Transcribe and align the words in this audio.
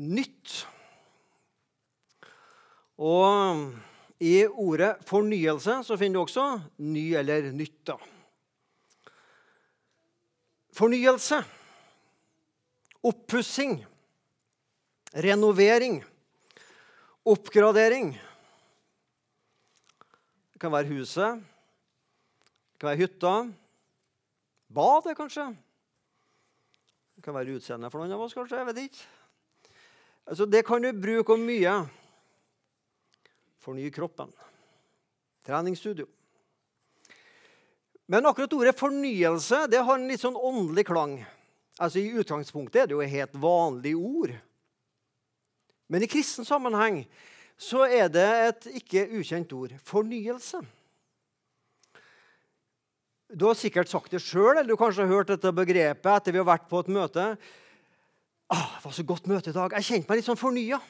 nytt. 0.00 0.64
Og 2.98 3.72
i 4.22 4.44
ordet 4.46 4.94
fornyelse 5.06 5.80
så 5.86 5.98
finner 5.98 6.20
du 6.20 6.24
også 6.24 6.46
ny 6.82 7.06
eller 7.18 7.50
nytt. 7.52 7.80
da. 7.86 7.96
Fornyelse, 10.74 11.38
oppussing, 13.02 13.76
renovering, 15.14 16.00
oppgradering. 17.24 18.14
Det 20.52 20.60
kan 20.60 20.72
være 20.72 20.90
huset, 20.94 21.42
det 22.72 22.80
kan 22.80 22.90
være 22.90 23.04
hytta, 23.04 23.34
badet 24.74 25.16
kanskje. 25.18 25.50
Det 27.14 27.22
kan 27.22 27.34
være 27.34 27.54
utseendet 27.58 27.92
for 27.92 28.02
noen 28.02 28.16
av 28.16 28.24
oss, 28.24 28.34
kanskje. 28.34 28.58
jeg 28.58 28.66
vet 28.72 28.82
ikke. 28.88 29.13
Altså, 30.24 30.46
det 30.46 30.64
kan 30.66 30.82
du 30.82 30.92
bruke 30.92 31.36
om 31.36 31.44
mye. 31.44 31.74
Forny 33.60 33.90
kroppen. 33.92 34.32
Treningsstudio. 35.44 36.06
Men 38.06 38.26
akkurat 38.28 38.52
ordet 38.52 38.76
fornyelse 38.76 39.64
det 39.72 39.80
har 39.80 39.96
en 39.96 40.08
litt 40.08 40.20
sånn 40.20 40.36
åndelig 40.36 40.86
klang. 40.90 41.18
Altså 41.80 42.00
I 42.00 42.12
utgangspunktet 42.20 42.82
er 42.82 42.90
det 42.90 42.96
jo 42.96 43.02
et 43.04 43.12
helt 43.12 43.38
vanlig 43.40 43.94
ord. 43.96 44.34
Men 45.88 46.04
i 46.04 46.08
kristen 46.08 46.46
sammenheng 46.46 47.02
så 47.60 47.84
er 47.86 48.08
det 48.12 48.28
et 48.48 48.68
ikke 48.80 49.06
ukjent 49.18 49.52
ord. 49.56 49.74
Fornyelse. 49.84 50.60
Du 53.34 53.48
har 53.48 53.56
sikkert 53.58 53.90
sagt 53.90 54.12
det 54.14 54.22
sjøl, 54.22 54.52
eller 54.52 54.68
du 54.68 54.78
kanskje 54.78 55.06
har 55.06 55.16
hørt 55.16 55.32
dette 55.32 55.52
begrepet 55.54 56.10
etter 56.12 56.34
vi 56.34 56.40
har 56.40 56.48
vært 56.48 56.68
på 56.70 56.84
et 56.84 56.92
møte. 56.92 57.26
Ah, 58.50 58.76
'Det 58.76 58.84
var 58.84 58.92
så 58.92 59.02
godt 59.02 59.26
møte 59.26 59.50
i 59.50 59.52
dag. 59.52 59.72
Jeg 59.72 59.84
kjente 59.84 60.08
meg 60.08 60.16
litt 60.16 60.26
sånn 60.26 60.40
fornya.' 60.40 60.80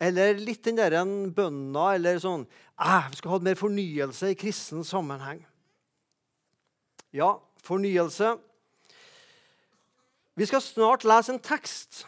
Eller 0.00 0.34
litt 0.34 0.64
den 0.64 0.76
der 0.76 1.04
bønna 1.30 1.94
eller 1.94 2.18
sånn 2.18 2.46
ah, 2.76 3.08
'Vi 3.08 3.16
skulle 3.16 3.32
hatt 3.32 3.42
mer 3.42 3.54
fornyelse 3.54 4.30
i 4.30 4.34
kristen 4.34 4.84
sammenheng'. 4.84 5.44
Ja, 7.12 7.38
fornyelse. 7.62 8.38
Vi 10.34 10.46
skal 10.46 10.60
snart 10.60 11.04
lese 11.04 11.32
en 11.32 11.38
tekst 11.38 12.06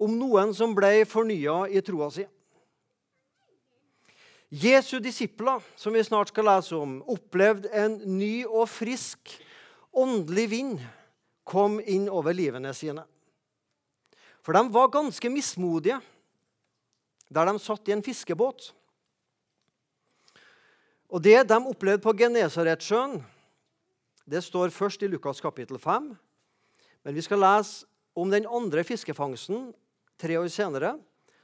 om 0.00 0.18
noen 0.18 0.54
som 0.54 0.74
ble 0.74 1.04
fornya 1.06 1.68
i 1.70 1.80
troa 1.80 2.10
si. 2.10 2.26
Jesu 4.50 4.98
disipler, 5.00 5.62
som 5.76 5.94
vi 5.94 6.02
snart 6.04 6.28
skal 6.28 6.44
lese 6.44 6.76
om, 6.76 6.98
opplevde 7.08 7.70
en 7.72 7.94
ny 8.18 8.42
og 8.44 8.66
frisk 8.68 9.30
åndelig 9.92 10.50
vind 10.50 10.82
kom 11.48 11.78
inn 11.80 12.08
over 12.12 12.34
livene 12.36 12.74
sine. 12.76 13.06
For 14.42 14.56
de 14.56 14.62
var 14.74 14.90
ganske 14.90 15.30
mismodige 15.30 16.00
der 17.32 17.48
de 17.48 17.58
satt 17.62 17.88
i 17.88 17.94
en 17.94 18.04
fiskebåt. 18.04 18.72
Og 21.12 21.22
Det 21.22 21.48
de 21.48 21.56
opplevde 21.56 22.02
på 22.02 22.12
Genesaretsjøen, 22.16 23.22
det 24.24 24.42
står 24.44 24.72
først 24.72 25.02
i 25.02 25.10
Lukas 25.10 25.40
kapittel 25.40 25.78
5. 25.78 26.12
Men 27.04 27.14
vi 27.14 27.22
skal 27.22 27.42
lese 27.42 27.86
om 28.14 28.30
den 28.30 28.46
andre 28.46 28.84
fiskefangsten 28.84 29.72
tre 30.20 30.38
år 30.38 30.48
senere, 30.48 30.94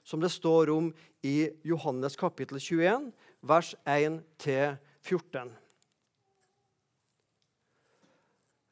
som 0.04 0.20
det 0.20 0.30
står 0.32 0.70
om 0.72 0.92
i 1.22 1.50
Johannes 1.66 2.16
kapittel 2.16 2.60
21, 2.60 3.10
vers 3.42 3.74
1-14. 3.84 5.50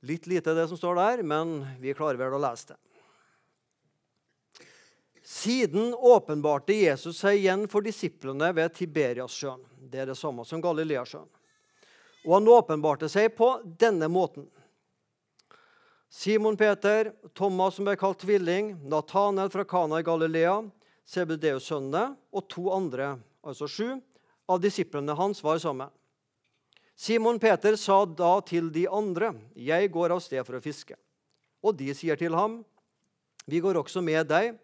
Litt 0.06 0.26
lite 0.30 0.54
det 0.54 0.68
som 0.70 0.78
står 0.78 0.96
der, 1.00 1.22
men 1.26 1.58
vi 1.80 1.96
klarer 1.96 2.20
vel 2.20 2.36
å 2.36 2.40
lese 2.40 2.72
det. 2.72 2.85
Siden 5.26 5.94
åpenbarte 5.94 6.72
Jesus 6.72 7.18
seg 7.18 7.40
igjen 7.40 7.64
for 7.66 7.82
disiplene 7.82 8.52
ved 8.54 8.76
Tiberiassjøen. 8.76 9.64
Det 9.90 10.04
er 10.04 10.10
det 10.12 10.14
samme 10.14 10.44
som 10.46 10.60
Galileasjøen. 10.62 11.26
Og 12.26 12.34
han 12.36 12.50
åpenbarte 12.54 13.08
seg 13.10 13.32
på 13.34 13.48
denne 13.66 14.06
måten. 14.06 14.44
Simon 16.14 16.54
Peter, 16.56 17.10
Thomas 17.34 17.74
som 17.74 17.88
ble 17.88 17.96
kalt 17.98 18.20
tvilling, 18.22 18.76
Natanel 18.86 19.50
fra 19.50 19.64
Kana 19.66 19.98
i 19.98 20.06
Galilea, 20.06 20.60
Sebedeus-sønnene 21.10 22.12
og 22.30 22.46
to 22.50 22.68
andre, 22.70 23.16
altså 23.42 23.66
sju, 23.66 23.96
av 24.46 24.62
disiplene 24.62 25.16
hans 25.18 25.42
var 25.42 25.58
sammen. 25.58 25.90
Simon 26.94 27.40
Peter 27.42 27.74
sa 27.74 28.04
da 28.06 28.38
til 28.46 28.70
de 28.70 28.86
andre, 28.86 29.34
'Jeg 29.56 29.90
går 29.90 30.14
av 30.14 30.22
sted 30.22 30.46
for 30.46 30.54
å 30.54 30.62
fiske.' 30.62 30.94
Og 31.66 31.76
de 31.76 31.92
sier 31.94 32.14
til 32.14 32.32
ham, 32.32 32.64
'Vi 33.48 33.60
går 33.60 33.74
også 33.74 34.00
med 34.00 34.28
deg.' 34.28 34.58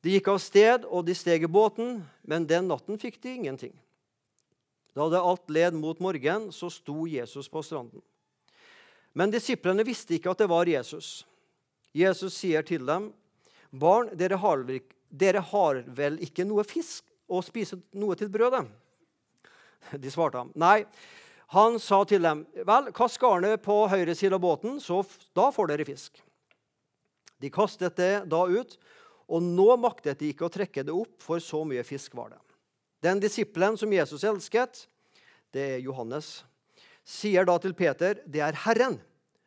De 0.00 0.14
gikk 0.14 0.30
av 0.32 0.38
sted, 0.40 0.86
og 0.88 1.04
de 1.04 1.14
steg 1.16 1.44
i 1.44 1.50
båten, 1.50 2.00
men 2.22 2.46
den 2.48 2.70
natten 2.70 2.98
fikk 3.00 3.18
de 3.20 3.34
ingenting. 3.36 3.74
Da 4.96 5.08
det 5.12 5.20
alt 5.20 5.50
led 5.52 5.76
mot 5.76 6.00
morgen, 6.00 6.48
så 6.52 6.70
sto 6.72 7.04
Jesus 7.06 7.48
på 7.48 7.62
stranden. 7.62 8.02
Men 9.12 9.32
disiplene 9.32 9.84
visste 9.86 10.16
ikke 10.16 10.32
at 10.32 10.40
det 10.40 10.48
var 10.50 10.70
Jesus. 10.70 11.26
Jesus 11.92 12.36
sier 12.38 12.62
til 12.62 12.86
dem, 12.86 13.12
'Barn, 13.70 14.10
dere 14.16 14.36
har 14.36 14.64
dere 15.10 15.40
har 15.40 15.82
vel 15.86 16.18
ikke 16.22 16.46
noe 16.46 16.64
fisk 16.64 17.04
å 17.28 17.42
spise 17.42 17.80
noe 17.92 18.16
til 18.18 18.30
brødet? 18.30 18.66
De 20.02 20.10
svarte 20.10 20.38
ham. 20.38 20.52
Nei. 20.54 20.84
Han 21.50 21.80
sa 21.82 22.04
til 22.06 22.22
dem, 22.22 22.44
vel, 22.66 22.92
kast 22.94 23.18
garnet 23.18 23.62
på 23.62 23.88
høyre 23.90 24.14
side 24.14 24.36
av 24.36 24.42
båten, 24.42 24.78
så 24.78 25.02
da 25.34 25.48
får 25.50 25.72
dere 25.72 25.86
fisk. 25.88 26.20
De 27.42 27.50
kastet 27.50 27.96
det 27.98 28.12
da 28.30 28.44
ut, 28.46 28.76
og 29.30 29.42
nå 29.46 29.68
maktet 29.78 30.18
de 30.20 30.32
ikke 30.32 30.48
å 30.48 30.52
trekke 30.52 30.84
det 30.86 30.94
opp, 30.94 31.14
for 31.22 31.42
så 31.42 31.62
mye 31.66 31.84
fisk 31.86 32.16
var 32.18 32.34
det. 32.34 32.40
Den 33.00 33.20
disippelen 33.22 33.78
som 33.80 33.92
Jesus 33.94 34.24
elsket, 34.26 34.84
det 35.54 35.66
er 35.76 35.84
Johannes, 35.84 36.42
sier 37.06 37.46
da 37.48 37.56
til 37.62 37.74
Peter, 37.78 38.20
det 38.26 38.42
er 38.44 38.58
Herren. 38.66 38.98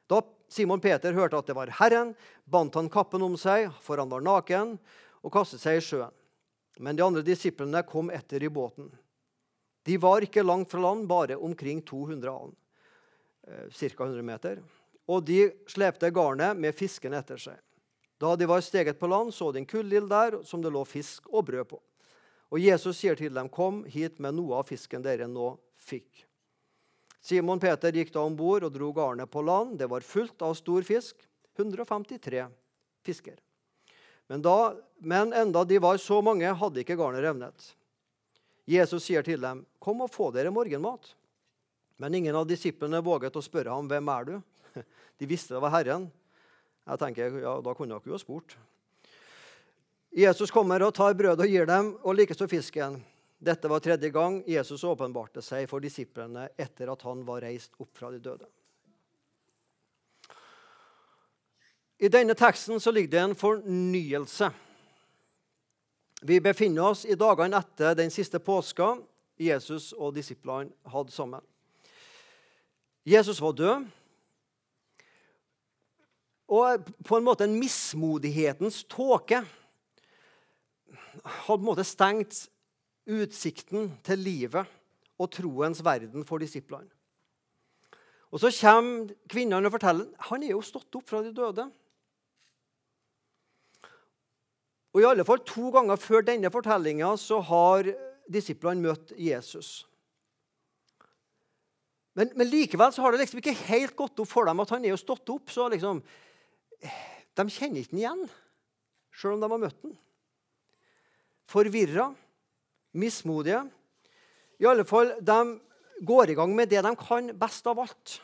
Da 0.09 0.21
Simon 0.51 0.81
Peter 0.81 1.13
hørte 1.15 1.39
at 1.39 1.49
det 1.49 1.57
var 1.57 1.71
Herren, 1.79 2.13
bandt 2.45 2.79
han 2.79 2.89
kappen 2.91 3.23
om 3.25 3.37
seg, 3.39 3.69
for 3.83 4.01
han 4.01 4.11
var 4.11 4.25
naken, 4.25 4.77
og 5.23 5.33
kastet 5.33 5.61
seg 5.63 5.79
i 5.79 5.85
sjøen. 5.85 6.15
Men 6.81 6.97
de 6.97 7.05
andre 7.05 7.21
disiplene 7.25 7.83
kom 7.85 8.09
etter 8.13 8.43
i 8.43 8.49
båten. 8.49 8.89
De 9.83 9.97
var 10.01 10.23
ikke 10.25 10.45
langt 10.45 10.71
fra 10.71 10.81
land, 10.81 11.05
bare 11.07 11.37
omkring 11.37 11.83
200 11.85 12.31
alen, 12.31 12.55
ca. 13.43 13.91
100 14.07 14.23
meter. 14.25 14.63
Og 15.11 15.25
de 15.27 15.45
slepte 15.69 16.09
garnet 16.15 16.57
med 16.57 16.75
fisken 16.75 17.13
etter 17.13 17.41
seg. 17.41 17.59
Da 18.23 18.35
de 18.39 18.47
var 18.47 18.61
steget 18.63 18.99
på 18.99 19.07
land, 19.11 19.33
så 19.35 19.51
de 19.51 19.59
en 19.59 19.67
kullild 19.67 20.07
der 20.07 20.37
som 20.47 20.61
det 20.63 20.71
lå 20.71 20.85
fisk 20.87 21.27
og 21.27 21.43
brød 21.49 21.67
på. 21.73 21.79
Og 22.53 22.61
Jesus 22.61 23.01
sier 23.01 23.17
til 23.19 23.33
dem, 23.33 23.49
'Kom 23.49 23.83
hit 23.83 24.19
med 24.19 24.35
noe 24.35 24.59
av 24.61 24.69
fisken 24.69 25.01
dere 25.01 25.27
nå 25.27 25.57
fikk.' 25.75 26.25
Simon 27.19 27.59
Peter 27.59 27.91
gikk 27.91 28.13
da 28.13 28.21
om 28.21 28.35
bord 28.35 28.63
og 28.63 28.71
dro 28.71 28.91
garnet 28.93 29.31
på 29.31 29.41
land. 29.41 29.77
Det 29.79 29.89
var 29.89 30.01
fullt 30.01 30.41
av 30.41 30.53
stor 30.53 30.81
fisk, 30.81 31.15
153 31.57 32.47
fisker. 33.03 33.39
Men, 34.27 34.41
da, 34.41 34.75
men 34.99 35.33
enda 35.33 35.63
de 35.63 35.79
var 35.79 35.97
så 35.97 36.21
mange, 36.21 36.53
hadde 36.53 36.79
ikke 36.79 36.97
garnet 36.99 37.23
revnet. 37.23 37.75
Jesus 38.65 39.03
sier 39.03 39.21
til 39.23 39.41
dem, 39.41 39.65
'Kom 39.79 40.01
og 40.01 40.11
få 40.11 40.31
dere 40.31 40.51
morgenmat.' 40.51 41.15
Men 41.97 42.13
ingen 42.13 42.35
av 42.35 42.47
disiplene 42.47 43.03
våget 43.03 43.35
å 43.35 43.41
spørre 43.41 43.69
ham, 43.69 43.87
'Hvem 43.87 44.19
er 44.19 44.23
du?' 44.25 44.43
De 45.19 45.25
visste 45.25 45.53
det 45.53 45.61
var 45.61 45.71
Herren. 45.71 46.11
Jeg 46.83 46.99
tenker, 46.99 47.39
ja, 47.43 47.57
Da 47.61 47.73
kunne 47.73 47.95
dere 47.95 48.11
jo 48.11 48.17
ha 48.17 48.21
spurt. 48.21 48.57
Jesus 50.13 50.51
kommer 50.53 50.83
og 50.85 50.93
tar 50.93 51.15
brødet 51.17 51.45
og 51.45 51.49
gir 51.49 51.65
dem, 51.65 51.93
og 52.03 52.15
likeså 52.15 52.47
fisken. 52.47 52.99
Dette 53.43 53.67
var 53.67 53.81
tredje 53.83 54.11
gang 54.13 54.43
Jesus 54.47 54.83
åpenbarte 54.87 55.41
seg 55.43 55.65
for 55.67 55.83
disiplene 55.83 56.47
etter 56.59 56.91
at 56.93 57.01
han 57.03 57.23
var 57.27 57.41
reist 57.43 57.73
opp 57.81 57.89
fra 57.97 58.11
de 58.13 58.21
døde. 58.23 58.45
I 62.03 62.11
denne 62.11 62.35
teksten 62.35 62.79
så 62.83 62.91
ligger 62.91 63.11
det 63.11 63.23
en 63.23 63.35
fornyelse. 63.35 64.49
Vi 66.23 66.39
befinner 66.39 66.93
oss 66.93 67.03
i 67.05 67.17
dagene 67.19 67.59
etter 67.59 67.97
den 67.99 68.11
siste 68.11 68.39
påska 68.39 68.93
Jesus 69.39 69.91
og 69.97 70.13
disiplene 70.15 70.71
hadde 70.93 71.11
sammen. 71.11 71.43
Jesus 73.03 73.41
var 73.43 73.57
død. 73.57 73.89
Og 76.53 76.89
på 77.05 77.17
en 77.17 77.25
måte 77.25 77.47
en 77.47 77.57
mismodighetens 77.57 78.83
tåke 78.91 79.41
hadde 81.23 81.45
på 81.47 81.55
en 81.57 81.65
måte 81.65 81.85
stengt 81.87 82.45
utsikten 83.09 83.91
til 84.05 84.21
livet 84.21 84.69
og 85.21 85.31
troens 85.33 85.81
verden 85.85 86.25
for 86.27 86.41
disiplene. 86.43 86.89
Og 88.33 88.41
Så 88.41 88.49
kommer 88.61 89.13
kvinnene 89.29 89.69
og 89.69 89.75
forteller 89.75 90.09
han 90.29 90.43
er 90.43 90.55
jo 90.55 90.61
stått 90.65 90.95
opp 90.97 91.09
fra 91.09 91.21
de 91.21 91.33
døde. 91.33 91.67
Og 94.93 95.01
i 95.01 95.05
alle 95.09 95.25
fall 95.25 95.41
To 95.45 95.69
ganger 95.73 96.01
før 96.01 96.25
denne 96.25 96.49
fortellinga 96.53 97.13
har 97.49 97.89
disiplene 98.29 98.81
møtt 98.81 99.13
Jesus. 99.17 99.85
Men, 102.13 102.29
men, 102.37 102.47
likevel 102.47 102.93
har 102.93 103.11
det 103.11 103.23
liksom 103.23 103.39
ikke 103.41 103.57
helt 103.69 103.95
gått 103.97 104.19
opp 104.21 104.29
for 104.29 104.45
dem 104.45 104.59
at 104.61 104.69
han 104.69 104.83
er 104.85 104.93
jo 104.93 105.01
stått 105.01 105.29
opp. 105.33 105.49
så 105.49 105.65
liksom, 105.73 106.01
De 106.83 107.45
kjenner 107.49 107.81
ikke 107.81 107.95
den 107.95 108.01
igjen. 108.03 108.25
sjøl 109.13 109.37
om 109.37 109.43
de 109.43 109.49
har 109.51 109.61
møtt 109.61 109.79
den. 109.85 109.95
Forvirra, 111.49 112.09
mismodige. 112.97 113.63
I 114.61 114.67
alle 114.69 114.85
fall, 114.85 115.15
De 115.21 115.59
går 116.01 116.33
i 116.33 116.35
gang 116.37 116.53
med 116.55 116.69
det 116.69 116.81
de 116.83 116.93
kan 116.97 117.31
best 117.37 117.67
av 117.67 117.79
alt. 117.79 118.19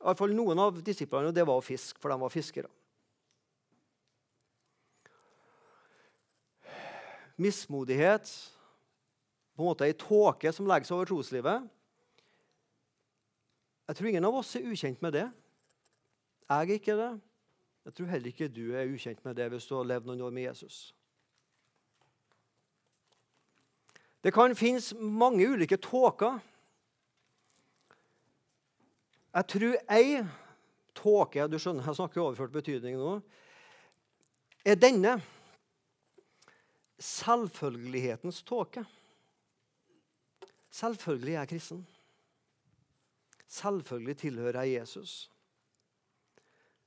I 0.00 0.08
alle 0.08 0.18
fall 0.18 0.34
Noen 0.36 0.60
av 0.60 0.82
disiplene 0.84 1.30
og 1.30 1.36
det 1.36 1.46
var 1.46 1.58
å 1.58 1.64
fiske, 1.64 1.98
for 2.00 2.12
de 2.12 2.20
var 2.20 2.32
fiskere. 2.32 2.70
Mismodighet, 7.36 8.30
på 9.56 9.64
en 9.64 9.68
måte 9.70 9.88
ei 9.88 9.96
tåke 9.96 10.52
som 10.52 10.68
legger 10.68 10.88
seg 10.88 10.96
over 10.96 11.08
troslivet. 11.10 11.66
Jeg 13.86 13.98
tror 13.98 14.08
ingen 14.10 14.26
av 14.28 14.38
oss 14.40 14.54
er 14.56 14.66
ukjent 14.66 15.02
med 15.04 15.14
det. 15.16 15.26
Jeg 16.46 16.56
er 16.56 16.78
ikke 16.78 16.96
det. 16.98 17.10
Jeg 17.86 17.94
tror 17.94 18.08
heller 18.10 18.32
ikke 18.32 18.48
du 18.50 18.72
er 18.74 18.88
ukjent 18.90 19.20
med 19.24 19.36
det 19.38 19.46
hvis 19.52 19.66
du 19.68 19.76
har 19.76 19.86
levd 19.86 20.08
noen 20.08 20.24
år 20.26 20.32
med 20.34 20.48
Jesus. 20.48 20.78
Det 24.26 24.32
kan 24.34 24.56
finnes 24.58 24.88
mange 24.98 25.46
ulike 25.46 25.78
tåker. 25.78 26.40
Jeg 29.36 29.46
tror 29.52 29.76
ei 29.92 30.24
tåke 30.96 31.46
Du 31.46 31.58
skjønner, 31.62 31.86
jeg 31.86 31.98
snakker 32.00 32.18
i 32.18 32.24
overført 32.24 32.56
betydning 32.56 32.98
nå. 32.98 33.20
Er 34.66 34.74
denne 34.74 35.20
selvfølgelighetens 36.98 38.42
tåke. 38.42 38.82
Selvfølgelig 40.74 41.34
er 41.36 41.38
jeg 41.44 41.52
kristen. 41.54 41.86
Selvfølgelig 43.46 44.16
tilhører 44.24 44.64
jeg 44.64 44.80
Jesus. 44.80 45.30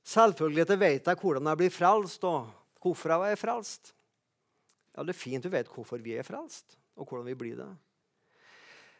Selvfølgelig 0.04 0.78
vet 0.80 1.06
jeg 1.06 1.20
hvordan 1.20 1.46
jeg 1.46 1.60
blir 1.60 1.74
frelst, 1.74 2.24
og 2.24 2.48
hvorfor 2.80 3.12
jeg 3.14 3.32
er 3.32 3.40
frelst. 3.40 3.94
Ja, 4.96 5.02
Det 5.02 5.14
er 5.14 5.20
fint 5.20 5.44
du 5.44 5.48
vet 5.48 5.68
hvorfor 5.68 5.98
vi 5.98 6.16
er 6.16 6.26
frelst, 6.26 6.78
og 6.96 7.06
hvordan 7.06 7.26
vi 7.26 7.34
blir 7.34 7.56
det. 7.56 7.68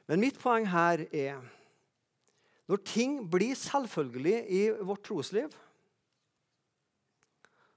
Men 0.07 0.21
mitt 0.21 0.39
poeng 0.39 0.67
her 0.69 1.07
er 1.13 1.41
når 2.71 2.77
ting 2.87 3.17
blir 3.31 3.55
selvfølgelig 3.59 4.45
i 4.47 4.61
vårt 4.87 5.03
trosliv, 5.03 5.51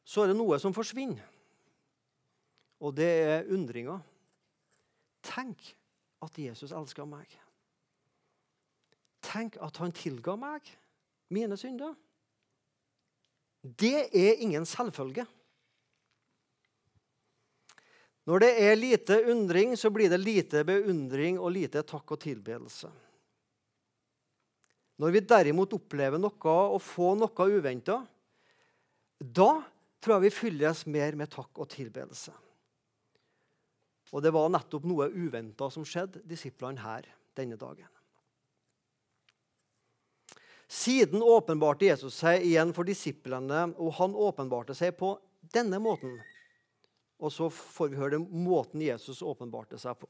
så 0.05 0.21
er 0.21 0.29
det 0.29 0.37
noe 0.37 0.59
som 0.61 0.75
forsvinner. 0.75 1.23
Og 2.83 2.93
det 2.93 3.07
er 3.07 3.49
undringa. 3.55 3.95
Tenk 5.23 5.71
at 6.21 6.37
Jesus 6.37 6.75
elsker 6.75 7.07
meg. 7.09 7.25
Tenk 9.23 9.57
at 9.63 9.79
han 9.81 9.95
tilga 9.95 10.35
meg 10.37 10.67
mine 11.33 11.57
synder. 11.57 11.95
Det 13.63 14.09
er 14.11 14.41
ingen 14.43 14.65
selvfølge. 14.67 15.23
Når 18.27 18.43
det 18.43 18.51
er 18.63 18.75
lite 18.79 19.17
undring, 19.31 19.73
så 19.79 19.91
blir 19.91 20.11
det 20.11 20.19
lite 20.19 20.63
beundring 20.67 21.39
og 21.39 21.51
lite 21.55 21.83
takk 21.87 22.15
og 22.15 22.21
tilbedelse. 22.23 22.91
Når 24.99 25.15
vi 25.15 25.23
derimot 25.27 25.73
opplever 25.75 26.21
noe 26.21 26.55
og 26.75 26.79
får 26.83 27.17
noe 27.19 27.47
uventa, 27.57 27.97
da 29.19 29.49
tror 30.03 30.17
jeg 30.17 30.25
vi 30.27 30.35
fylles 30.35 30.85
mer 30.91 31.17
med 31.19 31.31
takk 31.31 31.63
og 31.63 31.67
tilbedelse. 31.71 32.35
Og 34.13 34.21
det 34.21 34.31
var 34.35 34.51
nettopp 34.53 34.85
noe 34.87 35.09
uventa 35.09 35.71
som 35.73 35.87
skjedde 35.87 36.21
disiplene 36.27 36.83
her 36.83 37.07
denne 37.35 37.57
dagen. 37.59 37.89
Siden 40.73 41.21
åpenbarte 41.21 41.85
Jesus 41.85 42.15
seg 42.17 42.41
igjen 42.47 42.71
for 42.73 42.87
disiplene, 42.87 43.67
og 43.77 43.93
han 43.99 44.15
åpenbarte 44.17 44.73
seg 44.77 44.95
på 44.97 45.11
denne 45.53 45.77
måten. 45.81 46.15
Og 47.21 47.29
så 47.31 47.49
får 47.53 47.91
vi 47.91 47.99
høre 47.99 48.17
den 48.17 48.25
måten 48.45 48.81
Jesus 48.81 49.21
åpenbarte 49.21 49.77
seg 49.77 49.99
på. 49.99 50.09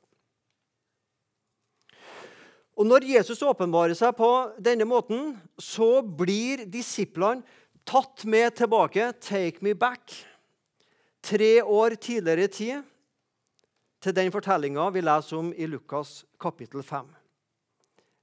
Og 2.73 2.87
Når 2.89 3.05
Jesus 3.05 3.43
åpenbarer 3.45 3.93
seg 3.93 4.15
på 4.17 4.29
denne 4.57 4.87
måten, 4.89 5.35
så 5.61 6.01
blir 6.01 6.63
disiplene 6.65 7.43
tatt 7.85 8.23
med 8.25 8.55
tilbake. 8.57 9.11
Take 9.21 9.61
me 9.61 9.75
back. 9.77 10.15
Tre 11.21 11.59
år 11.61 11.99
tidligere 11.99 12.47
i 12.47 12.53
tid 12.55 12.87
til 14.01 14.15
den 14.15 14.31
fortellinga 14.33 14.87
vi 14.95 15.03
leser 15.03 15.37
om 15.43 15.51
i 15.53 15.67
Lukas 15.69 16.23
kapittel 16.41 16.81
5 16.83 17.22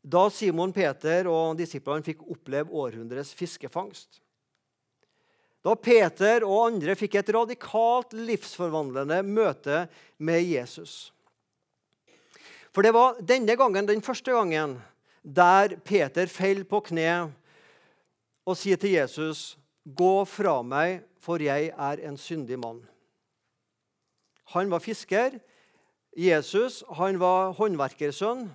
da 0.00 0.24
Simon 0.32 0.72
Peter 0.72 1.28
og 1.28 1.58
disiplene 1.58 2.04
fikk 2.04 2.24
oppleve 2.24 2.72
århundrets 2.72 3.34
fiskefangst. 3.36 4.20
Da 5.60 5.74
Peter 5.76 6.44
og 6.46 6.70
andre 6.70 6.96
fikk 6.96 7.18
et 7.20 7.32
radikalt 7.36 8.14
livsforvandlende 8.16 9.20
møte 9.26 9.82
med 10.16 10.40
Jesus. 10.48 11.10
For 12.72 12.86
det 12.86 12.94
var 12.96 13.18
denne 13.20 13.56
gangen, 13.58 13.88
den 13.88 14.00
første 14.00 14.32
gangen, 14.32 14.78
der 15.20 15.76
Peter 15.84 16.30
faller 16.32 16.64
på 16.64 16.80
kne 16.86 17.28
og 18.46 18.56
sier 18.56 18.80
til 18.80 18.96
Jesus, 18.96 19.58
'Gå 19.84 20.24
fra 20.24 20.62
meg, 20.62 21.02
for 21.18 21.40
jeg 21.40 21.72
er 21.76 22.00
en 22.08 22.16
syndig 22.16 22.58
mann.' 22.58 22.86
Han 24.54 24.70
var 24.70 24.80
fisker. 24.80 25.38
Jesus 26.16 26.82
han 26.96 27.20
var 27.20 27.52
håndverkersønn. 27.52 28.50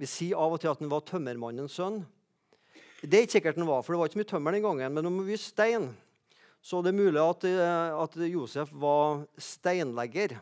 Vi 0.00 0.08
sier 0.08 0.38
av 0.40 0.54
og 0.56 0.62
til 0.62 0.70
at 0.70 0.80
han 0.80 0.88
var 0.88 1.04
tømmermannens 1.04 1.74
sønn. 1.76 2.00
Det 3.02 3.18
er 3.18 3.26
ikke 3.26 3.36
sikkert 3.36 3.58
han 3.60 3.68
var, 3.68 3.82
for 3.84 3.92
det 3.92 4.00
var 4.00 4.08
ikke 4.08 4.20
mye 4.20 4.28
tømmer 4.30 4.56
den 4.56 4.64
gangen. 4.64 4.94
Men 4.96 5.08
om 5.10 5.18
vi 5.26 5.36
stein, 5.40 5.90
så 6.64 6.80
det 6.84 6.92
er 6.92 7.00
mulig 7.00 7.20
at, 7.20 7.44
eh, 7.48 8.00
at 8.00 8.16
Josef 8.28 8.72
var 8.72 9.26
steinlegger. 9.40 10.38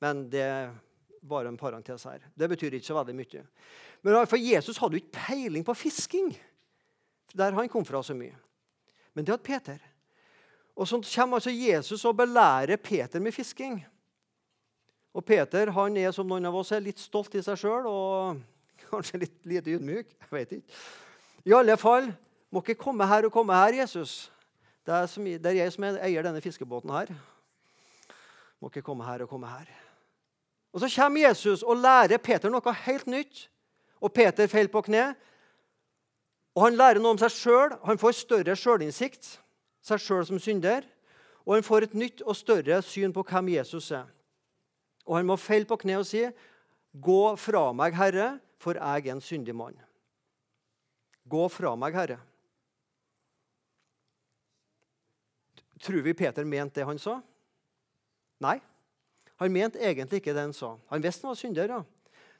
Men 0.00 0.26
det 0.32 0.44
er 0.44 0.72
bare 1.20 1.52
en 1.52 1.60
parentes 1.60 2.04
her. 2.08 2.24
Det 2.36 2.48
betyr 2.48 2.76
ikke 2.76 2.88
så 2.88 2.96
veldig 2.96 3.16
mye. 3.16 3.44
Men 4.04 4.28
for 4.28 4.40
Jesus 4.40 4.78
hadde 4.80 4.96
jo 4.96 5.02
ikke 5.04 5.18
peiling 5.26 5.64
på 5.64 5.74
fisking, 5.76 6.32
der 7.36 7.56
han 7.56 7.68
kom 7.68 7.84
fra 7.84 8.02
så 8.04 8.16
mye. 8.16 8.36
Men 9.12 9.24
det 9.24 9.34
hadde 9.34 9.48
Peter. 9.48 9.78
Og 10.76 10.88
så 10.88 11.00
kommer 11.00 11.40
altså 11.40 11.50
Jesus 11.50 12.04
og 12.04 12.16
belærer 12.16 12.76
Peter 12.76 13.20
med 13.20 13.32
fisking. 13.32 13.80
Og 15.16 15.24
Peter 15.24 15.70
han 15.72 15.96
er 15.96 16.12
som 16.12 16.28
noen 16.28 16.44
av 16.44 16.56
oss 16.60 16.74
er 16.76 16.84
litt 16.84 17.00
stolt 17.00 17.32
i 17.38 17.42
seg 17.44 17.56
sjøl 17.60 17.88
og 17.88 18.40
kanskje 18.90 19.22
litt 19.24 19.48
lite 19.48 19.72
ydmyk. 19.72 20.12
jeg 20.20 20.32
vet 20.34 20.56
ikke. 20.58 20.80
I 21.46 21.54
alle 21.56 21.76
fall, 21.80 22.10
må 22.50 22.62
ikke 22.62 22.78
komme 22.78 23.06
her 23.08 23.26
og 23.26 23.32
komme 23.34 23.56
her, 23.56 23.80
Jesus. 23.82 24.30
Det 24.86 24.94
er, 24.94 25.06
som, 25.10 25.24
det 25.24 25.50
er 25.50 25.58
jeg 25.58 25.72
som 25.74 25.84
eier 25.88 26.22
denne 26.22 26.40
fiskebåten 26.42 26.92
her. 26.94 27.10
Må 28.62 28.70
ikke 28.70 28.84
komme 28.86 29.06
her 29.06 29.24
og 29.24 29.30
komme 29.30 29.50
her. 29.50 29.66
Og 30.72 30.80
Så 30.80 30.90
kommer 30.94 31.20
Jesus 31.20 31.62
og 31.62 31.80
lærer 31.80 32.20
Peter 32.22 32.52
noe 32.52 32.74
helt 32.84 33.06
nytt. 33.10 33.46
Og 34.00 34.12
Peter 34.12 34.46
faller 34.46 34.70
på 34.70 34.84
kne. 34.86 35.14
Og 36.54 36.62
Han 36.62 36.76
lærer 36.76 37.00
noe 37.00 37.16
om 37.16 37.20
seg 37.20 37.32
sjøl. 37.34 37.74
Han 37.88 37.98
får 37.98 38.20
større 38.20 38.56
sjølinnsikt, 38.56 39.40
seg 39.82 40.02
sjøl 40.02 40.26
som 40.28 40.38
synder. 40.38 40.84
Og 41.46 41.54
han 41.54 41.66
får 41.66 41.86
et 41.86 41.94
nytt 41.94 42.22
og 42.26 42.36
større 42.36 42.80
syn 42.82 43.12
på 43.14 43.24
hvem 43.26 43.54
Jesus 43.54 43.90
er. 43.94 44.06
Og 45.06 45.16
han 45.18 45.26
må 45.28 45.36
falle 45.38 45.68
på 45.68 45.78
kne 45.80 45.98
og 46.00 46.06
si, 46.06 46.24
'Gå 46.96 47.36
fra 47.36 47.72
meg, 47.72 47.94
Herre, 47.94 48.40
for 48.58 48.72
jeg 48.72 49.06
er 49.06 49.12
en 49.12 49.20
syndig 49.20 49.54
mann.' 49.54 49.80
Gå 51.28 51.48
fra 51.48 51.74
meg, 51.76 51.94
Herre. 51.94 52.20
Tror 55.80 56.02
vi 56.02 56.14
Peter 56.14 56.44
mente 56.44 56.80
det 56.80 56.86
han 56.86 56.98
sa? 56.98 57.20
Nei. 58.40 58.60
Han 59.36 59.52
mente 59.52 59.78
egentlig 59.78 60.22
ikke 60.22 60.34
det 60.34 60.46
han 60.46 60.52
sa. 60.56 60.76
Han 60.88 61.02
visste 61.02 61.26
han 61.26 61.34
var 61.34 61.40
synder, 61.40 61.68
ja. 61.68 61.82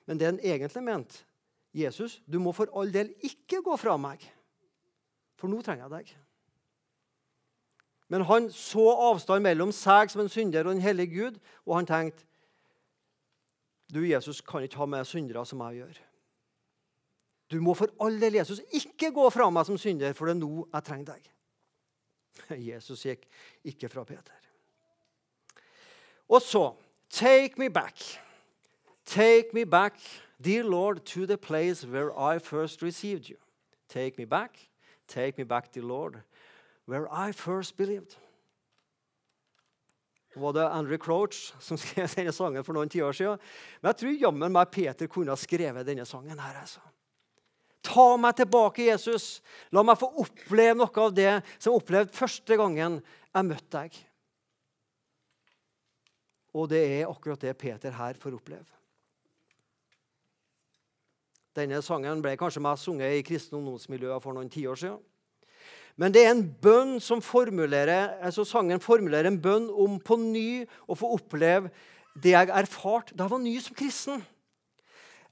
men 0.07 0.19
det 0.19 0.27
han 0.27 0.39
egentlig 0.41 0.83
mente 0.83 1.25
Jesus, 1.77 2.23
du 2.25 2.39
må 2.39 2.55
for 2.57 2.71
all 2.73 2.93
del 2.93 3.11
ikke 3.21 3.61
gå 3.61 3.75
fra 3.77 3.99
meg, 4.01 4.23
for 5.37 5.53
nå 5.53 5.61
trenger 5.61 5.85
jeg 5.85 5.93
deg. 5.93 6.13
Men 8.09 8.25
han 8.25 8.47
så 8.55 8.87
avstand 9.11 9.45
mellom 9.45 9.75
seg 9.77 10.09
som 10.09 10.23
en 10.23 10.33
synder 10.33 10.65
og 10.65 10.73
en 10.73 10.81
hellig 10.81 11.11
Gud, 11.13 11.37
og 11.67 11.77
han 11.77 11.89
tenkte 11.91 12.25
du, 13.95 14.03
Jesus, 14.03 14.41
kan 14.41 14.63
ikke 14.63 14.81
ha 14.83 14.87
med 14.87 15.05
syndere 15.07 15.47
som 15.47 15.63
jeg 15.67 15.83
gjør. 15.83 15.99
Du 17.51 17.61
må 17.63 17.75
for 17.79 17.93
all 18.03 18.21
del, 18.21 18.41
Jesus, 18.41 18.61
ikke 18.75 19.13
gå 19.15 19.29
fra 19.31 19.47
meg 19.55 19.67
som 19.69 19.79
synder, 19.79 20.15
for 20.17 20.27
det 20.27 20.35
er 20.35 20.41
nå 20.41 20.67
jeg 20.73 20.87
trenger 20.89 21.13
deg. 21.15 21.29
Jesus 22.71 23.05
gikk 23.07 23.29
ikke 23.65 23.89
fra 23.89 24.05
Peter. 24.05 24.35
Og 26.29 26.43
så 26.43 26.73
Take 27.11 27.57
me 27.57 27.69
back. 27.69 27.95
Take 29.05 29.55
me 29.55 29.65
back, 29.65 29.95
dear 30.41 30.65
Lord, 30.65 31.05
to 31.07 31.25
the 31.25 31.39
place 31.39 31.87
where 31.87 32.11
I 32.19 32.39
first 32.39 32.83
received 32.83 33.29
you. 33.29 33.37
Take 33.89 34.19
me 34.19 34.25
back. 34.25 34.59
Take 35.07 35.39
me 35.39 35.45
back, 35.45 35.71
dear 35.73 35.85
Lord, 35.85 36.23
where 36.87 37.07
I 37.13 37.31
first 37.31 37.77
believed 37.77 38.17
var 40.37 40.53
det 40.57 40.67
Andrew 40.69 40.99
Crouch 41.01 41.55
som 41.61 41.79
skrev 41.81 42.11
denne 42.15 42.35
sangen 42.35 42.65
for 42.67 42.77
noen 42.77 42.91
tiår 42.93 43.17
siden. 43.17 43.41
Men 43.81 43.93
jeg 43.93 44.03
tror 44.03 44.21
jammen 44.27 44.55
meg 44.57 44.75
Peter 44.75 45.11
kunne 45.11 45.35
ha 45.35 45.41
skrevet 45.41 45.89
denne 45.89 46.07
sangen. 46.09 46.39
her. 46.39 46.61
Altså. 46.61 46.83
Ta 47.87 48.09
meg 48.21 48.37
tilbake, 48.37 48.89
Jesus. 48.89 49.41
La 49.75 49.85
meg 49.87 49.99
få 50.01 50.11
oppleve 50.23 50.77
noe 50.81 51.07
av 51.07 51.15
det 51.15 51.33
som 51.57 51.71
jeg 51.71 51.81
opplevde 51.81 52.17
første 52.17 52.59
gangen 52.59 53.01
jeg 53.01 53.49
møtte 53.49 53.83
deg. 53.83 54.01
Og 56.57 56.71
det 56.73 56.81
er 56.81 57.11
akkurat 57.11 57.43
det 57.43 57.53
Peter 57.61 57.93
her 57.93 58.17
får 58.19 58.39
oppleve. 58.39 58.69
Denne 61.57 61.81
sangen 61.85 62.21
ble 62.25 62.35
kanskje 62.37 62.61
mest 62.65 62.85
sunget 62.85 63.17
i 63.17 63.25
kristne 63.25 63.57
ungdomsmiljøer 63.61 64.21
for 64.21 64.37
noen 64.37 64.51
tiår 64.53 64.81
siden. 64.81 64.99
Men 65.97 66.13
det 66.13 66.27
er 66.27 66.35
en 66.35 66.45
bønn 66.45 66.97
som 67.01 67.23
formulerer, 67.25 68.19
altså 68.21 68.45
sangen 68.45 68.83
formulerer 68.85 69.31
en 69.31 69.41
bønn 69.41 69.71
om 69.73 69.97
på 70.01 70.19
ny 70.21 70.67
å 70.85 70.97
få 70.99 71.15
oppleve 71.17 71.73
det 72.17 72.35
jeg 72.35 72.53
erfarte 72.53 73.17
da 73.17 73.25
jeg 73.25 73.33
var 73.33 73.43
ny 73.45 73.55
som 73.65 73.77
kristen. 73.77 74.21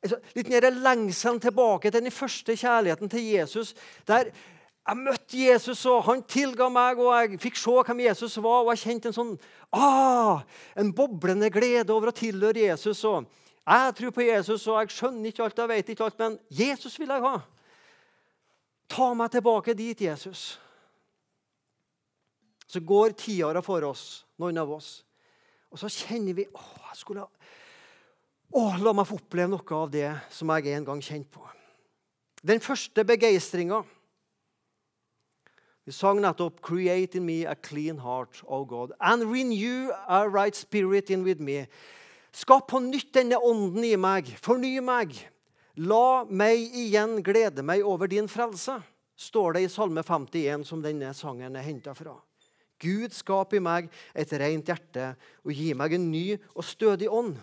Altså, 0.04 0.18
litt 0.36 0.50
mer 0.52 0.66
lengselen 0.72 1.40
tilbake 1.40 1.88
til 1.92 2.04
den 2.04 2.12
første 2.12 2.56
kjærligheten 2.60 3.12
til 3.12 3.24
Jesus. 3.24 3.72
Der 4.08 4.28
jeg 4.84 5.00
møtte 5.00 5.38
Jesus, 5.40 5.80
og 5.88 6.02
han 6.04 6.20
tilga 6.28 6.68
meg, 6.68 7.00
og 7.00 7.14
jeg 7.16 7.40
fikk 7.40 7.56
se 7.56 7.76
hvem 7.86 8.02
Jesus 8.04 8.36
var. 8.36 8.66
Og 8.66 8.74
jeg 8.74 8.82
kjente 8.82 9.08
en 9.08 9.16
sånn 9.16 9.32
ah, 9.72 10.44
en 10.76 10.92
boblende 10.96 11.48
glede 11.52 11.92
over 11.94 12.12
å 12.12 12.16
tilhøre 12.16 12.66
Jesus. 12.66 13.00
og 13.08 13.24
Jeg 13.64 13.96
tror 13.96 14.12
på 14.12 14.26
Jesus, 14.26 14.66
og 14.68 14.82
jeg 14.82 14.92
skjønner 14.92 15.32
ikke 15.32 15.46
alt, 15.46 15.62
jeg 15.62 15.72
vet 15.72 15.92
ikke 15.94 16.04
alt, 16.04 16.18
men 16.20 16.36
Jesus 16.52 16.98
vil 17.00 17.08
jeg 17.16 17.24
ha. 17.24 17.38
Ta 18.88 19.12
meg 19.16 19.32
tilbake 19.32 19.74
dit, 19.76 20.04
Jesus. 20.06 20.58
Så 22.66 22.80
går 22.80 23.16
tiåra 23.18 23.62
for 23.62 23.84
oss, 23.86 24.24
noen 24.40 24.58
av 24.58 24.70
oss. 24.74 25.02
Og 25.70 25.80
så 25.80 25.90
kjenner 25.90 26.36
vi 26.36 26.46
å, 26.46 26.62
jeg 26.90 27.00
skulle, 27.00 27.26
å, 28.54 28.64
La 28.78 28.92
meg 28.94 29.08
få 29.08 29.18
oppleve 29.18 29.50
noe 29.50 29.76
av 29.80 29.90
det 29.90 30.08
som 30.30 30.52
jeg 30.54 30.76
en 30.76 30.86
gang 30.86 31.02
kjente 31.02 31.32
på. 31.34 31.42
Den 32.44 32.60
første 32.62 33.02
begeistringa 33.06 33.82
vi 35.84 35.92
sang 35.92 36.20
nettopp 36.20 36.62
'Create 36.62 37.18
in 37.18 37.26
me 37.26 37.44
a 37.44 37.54
clean 37.54 37.98
heart, 37.98 38.42
O 38.48 38.64
God'. 38.64 38.92
And 39.00 39.30
renew 39.30 39.92
a 40.08 40.28
right 40.28 40.56
spirit 40.56 41.10
in 41.10 41.24
with 41.24 41.40
me. 41.40 41.66
Skap 42.32 42.68
på 42.68 42.80
nytt 42.80 43.12
denne 43.12 43.36
ånden 43.36 43.84
i 43.84 43.96
meg. 43.96 44.26
Forny 44.40 44.80
meg. 44.80 45.12
La 45.74 46.22
meg 46.30 46.70
igjen 46.78 47.18
glede 47.26 47.64
meg 47.66 47.82
over 47.82 48.06
din 48.10 48.28
frelse, 48.30 48.76
står 49.18 49.56
det 49.56 49.64
i 49.64 49.72
Salme 49.72 50.04
51, 50.06 50.62
som 50.66 50.82
denne 50.82 51.10
sangen 51.18 51.56
er 51.58 51.66
henta 51.66 51.94
fra. 51.98 52.14
Gud, 52.78 53.14
skap 53.14 53.54
i 53.54 53.62
meg 53.62 53.88
et 54.14 54.32
rent 54.38 54.70
hjerte 54.70 55.14
og 55.42 55.54
gi 55.54 55.72
meg 55.78 55.94
en 55.96 56.06
ny 56.12 56.24
og 56.54 56.62
stødig 56.66 57.08
ånd. 57.10 57.36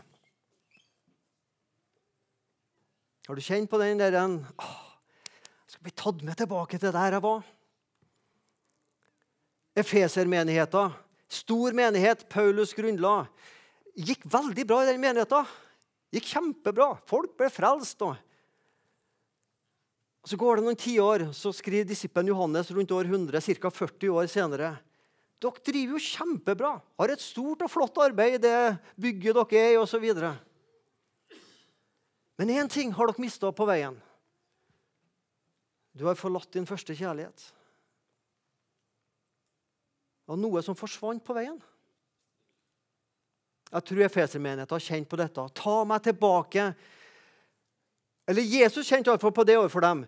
Har 3.28 3.38
du 3.38 3.44
kjent 3.44 3.70
på 3.72 3.80
den 3.82 4.00
der 4.00 4.18
en, 4.20 4.42
Jeg 5.68 5.78
skal 5.78 5.84
bli 5.88 5.94
tatt 5.96 6.24
med 6.28 6.36
tilbake 6.36 6.78
til 6.78 6.92
der 6.92 7.16
jeg 7.16 7.24
var. 7.24 7.44
Efesermenigheten, 9.76 10.92
stor 11.32 11.72
menighet, 11.72 12.28
Paulus 12.30 12.74
grunnla. 12.76 13.26
Gikk 13.96 14.26
veldig 14.28 14.66
bra 14.68 14.82
i 14.84 14.90
den 14.92 15.00
menigheten. 15.00 15.48
Gikk 16.12 16.28
kjempebra. 16.34 16.90
Folk 17.08 17.38
ble 17.40 17.48
frelst. 17.52 18.02
Og 18.04 18.16
så 20.30 20.38
går 20.38 20.60
det 20.60 20.66
noen 20.68 20.80
tiår, 20.80 21.24
så 21.34 21.54
skriver 21.56 21.88
disippelen 21.88 22.32
Johannes 22.34 22.72
rundt 22.76 22.92
år 22.94 23.10
100, 23.10 23.42
ca. 23.62 23.70
40 23.74 24.18
år 24.20 24.28
senere. 24.32 24.74
Dere 25.42 25.64
driver 25.66 25.98
jo 25.98 26.06
kjempebra, 26.06 26.72
har 27.02 27.10
et 27.10 27.24
stort 27.24 27.64
og 27.66 27.72
flott 27.74 27.96
arbeid 28.04 28.38
i 28.38 28.44
det 28.44 28.60
bygget 29.02 29.40
dere 29.40 29.64
er 29.64 29.72
i, 29.74 29.80
osv. 29.82 30.06
Men 32.38 32.54
én 32.54 32.70
ting 32.70 32.94
har 32.94 33.10
dere 33.10 33.24
mista 33.24 33.50
på 33.50 33.66
veien. 33.66 33.98
Du 35.98 36.06
har 36.06 36.20
forlatt 36.20 36.54
din 36.54 36.70
første 36.70 36.94
kjærlighet 36.96 37.50
og 40.32 40.40
noe 40.40 40.62
som 40.64 40.78
forsvant 40.78 41.24
på 41.26 41.36
veien. 41.36 41.58
Jeg 43.72 43.88
tror 43.88 44.04
Efesermenigheten 44.04 44.76
har 44.76 44.84
kjent 44.84 45.08
på 45.10 45.20
dette. 45.20 45.46
Ta 45.56 45.76
meg 45.88 46.04
tilbake. 46.04 46.72
Eller 48.28 48.48
Jesus 48.48 48.90
kjente 48.90 49.12
iallfall 49.12 49.34
på 49.36 49.46
det 49.48 49.58
overfor 49.60 49.86
dem. 49.86 50.06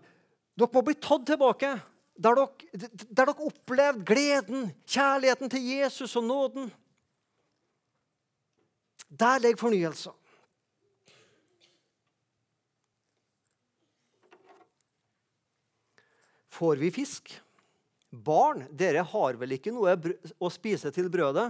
Dere 0.60 0.76
må 0.76 0.84
bli 0.86 0.96
tatt 1.00 1.26
tilbake. 1.30 1.72
Der 2.14 2.38
dere, 2.38 2.90
der 3.08 3.08
dere 3.24 3.36
opplevde 3.48 4.04
gleden, 4.06 4.68
kjærligheten 4.86 5.50
til 5.50 5.64
Jesus 5.66 6.16
og 6.20 6.28
nåden. 6.28 6.68
Der 9.10 9.40
ligger 9.40 9.64
fornyelsen. 9.64 10.14
Får 16.54 16.78
vi 16.84 16.92
fisk? 16.94 17.32
Barn, 18.14 18.68
dere 18.70 19.02
har 19.10 19.40
vel 19.42 19.56
ikke 19.56 19.74
noe 19.74 19.96
å 20.38 20.50
spise 20.54 20.92
til 20.94 21.10
brødet? 21.10 21.50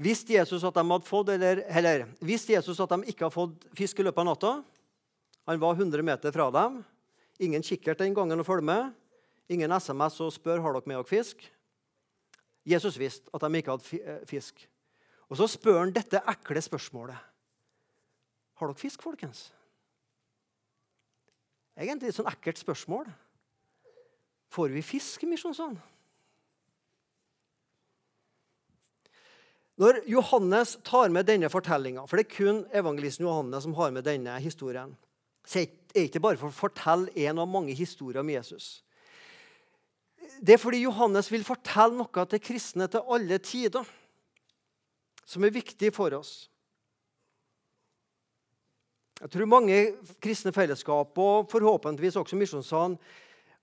Visste 0.00 0.32
Jesus 0.32 0.64
at 0.64 0.76
de 0.76 0.84
hadde 0.86 1.08
fått, 1.08 1.28
eller, 1.34 1.60
eller, 1.68 2.06
Jesus 2.24 2.80
at 2.80 2.92
de 2.94 3.10
ikke 3.12 3.26
hadde 3.26 3.36
fått 3.36 3.66
fisk 3.76 4.00
i 4.00 4.06
løpet 4.06 4.22
av 4.22 4.28
natta? 4.30 4.52
Han 5.50 5.60
var 5.60 5.76
100 5.76 6.04
meter 6.06 6.32
fra 6.32 6.48
dem. 6.54 6.80
Ingen 7.40 7.64
kikkert 7.64 8.00
den 8.00 8.16
gangen 8.16 8.40
å 8.40 8.46
følge 8.46 8.64
med. 8.70 8.94
Ingen 9.52 9.72
SMS 9.76 10.16
og 10.24 10.32
spør 10.32 10.62
har 10.64 10.76
dere 10.76 10.88
med 10.88 11.00
dere 11.00 11.10
fisk. 11.10 11.44
Jesus 12.64 12.96
visste 13.00 13.28
at 13.34 13.44
de 13.44 13.60
ikke 13.60 13.74
hadde 13.74 14.00
eh, 14.00 14.24
fisk. 14.28 14.64
Og 15.28 15.38
så 15.40 15.48
spør 15.50 15.82
han 15.82 15.94
dette 15.94 16.22
ekle 16.32 16.62
spørsmålet. 16.64 17.28
Har 18.60 18.70
dere 18.70 18.80
fisk, 18.80 19.04
folkens? 19.04 19.48
Egentlig 21.80 22.10
et 22.10 22.18
sånn 22.18 22.28
ekkelt 22.28 22.60
spørsmål. 22.60 23.08
Får 24.52 24.72
vi 24.74 24.82
fisk 24.84 25.24
i 25.24 25.30
Misjonssand? 25.30 25.78
Når 29.80 30.02
Johannes 30.10 30.74
tar 30.84 31.08
med 31.08 31.24
denne 31.24 31.48
fortellinga, 31.48 32.04
for 32.04 32.20
det 32.20 32.26
er 32.26 32.34
kun 32.34 32.58
evangelisten 32.76 33.24
Johannes 33.24 33.64
som 33.64 33.76
har 33.78 33.94
med 33.94 34.04
denne 34.04 34.34
historien, 34.44 34.92
så 35.46 35.62
er 35.62 35.70
det 35.94 36.04
ikke 36.10 36.20
bare 36.20 36.36
for 36.36 36.52
å 36.52 36.58
fortelle 36.58 37.14
en 37.24 37.40
av 37.40 37.48
mange 37.48 37.72
historier 37.76 38.20
om 38.20 38.28
Jesus. 38.28 38.82
Det 40.40 40.54
er 40.54 40.60
fordi 40.60 40.82
Johannes 40.84 41.30
vil 41.32 41.46
fortelle 41.48 41.96
noe 41.96 42.26
til 42.28 42.42
kristne 42.44 42.90
til 42.92 43.08
alle 43.08 43.40
tider 43.40 43.88
som 45.24 45.44
er 45.46 45.54
viktig 45.54 45.92
for 45.96 46.12
oss. 46.18 46.34
Jeg 49.20 49.32
tror 49.32 49.48
mange 49.48 49.80
kristne 50.20 50.52
fellesskap, 50.52 51.16
og 51.16 51.48
forhåpentligvis 51.52 52.16
også 52.20 52.38
misjonssalen, 52.40 52.96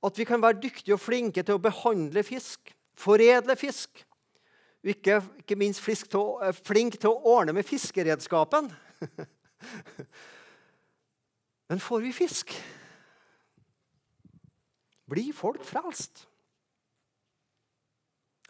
at 0.05 0.17
vi 0.17 0.25
kan 0.29 0.41
være 0.41 0.61
dyktige 0.61 0.97
og 0.97 1.01
flinke 1.01 1.41
til 1.45 1.57
å 1.57 1.61
behandle 1.61 2.21
fisk, 2.25 2.73
foredle 2.97 3.57
fisk. 3.57 4.06
Ikke, 4.85 5.21
ikke 5.41 5.57
minst 5.57 5.81
til, 5.83 6.19
å, 6.19 6.39
eh, 6.45 6.53
flink 6.53 6.99
til 6.99 7.09
å 7.11 7.21
ordne 7.37 7.53
med 7.57 7.65
fiskeredskapen. 7.65 8.69
Men 11.69 11.81
får 11.83 12.03
vi 12.05 12.13
fisk? 12.15 12.53
Blir 15.07 15.33
folk 15.35 15.63
frelst? 15.65 16.25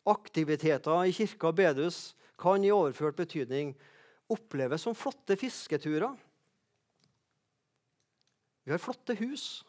Aktiviteter 0.08 1.08
i 1.08 1.16
kirka 1.16 1.50
og 1.50 1.58
bedehus 1.58 2.16
kan 2.40 2.64
i 2.64 2.72
overført 2.72 3.18
betydning 3.18 3.74
oppleves 4.30 4.84
som 4.86 4.96
flotte 4.96 5.38
fisketurer. 5.40 6.14
Vi 8.68 8.74
har 8.76 8.84
flotte 8.84 9.16
hus 9.22 9.64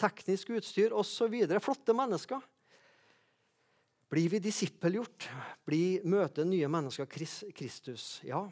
teknisk 0.00 0.50
utstyr 0.58 0.92
osv. 0.92 1.34
Flotte 1.62 1.94
mennesker. 1.96 2.42
Blir 4.12 4.28
vi 4.30 4.40
disippelgjort? 4.42 5.28
Blir 5.66 6.04
møte 6.06 6.44
nye 6.46 6.68
mennesker 6.70 7.08
Kristus? 7.08 8.20
Ja. 8.26 8.44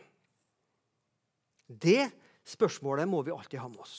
Det 1.66 2.09
spørsmålet 2.49 3.09
må 3.09 3.23
vi 3.23 3.35
alltid 3.35 3.61
ha 3.62 3.68
med 3.71 3.82
oss. 3.85 3.97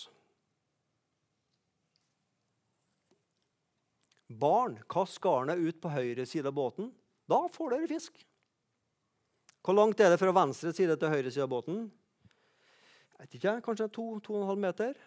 Barn, 4.33 4.79
kast 4.89 5.19
garnet 5.21 5.61
ut 5.61 5.79
på 5.81 5.91
høyre 5.93 6.25
side 6.25 6.49
av 6.49 6.55
båten. 6.57 6.89
Da 7.29 7.43
får 7.51 7.75
dere 7.75 7.89
fisk. 7.91 8.15
Hvor 9.63 9.77
langt 9.77 10.01
er 10.03 10.11
det 10.11 10.19
fra 10.19 10.33
venstre 10.35 10.73
side 10.75 10.97
til 10.99 11.13
høyre 11.13 11.31
side 11.31 11.45
av 11.45 11.51
båten? 11.53 11.85
Jeg 13.13 13.19
vet 13.21 13.37
ikke, 13.37 13.59
Kanskje 13.63 13.87
2-2,5 13.95 14.59
meter? 14.59 14.97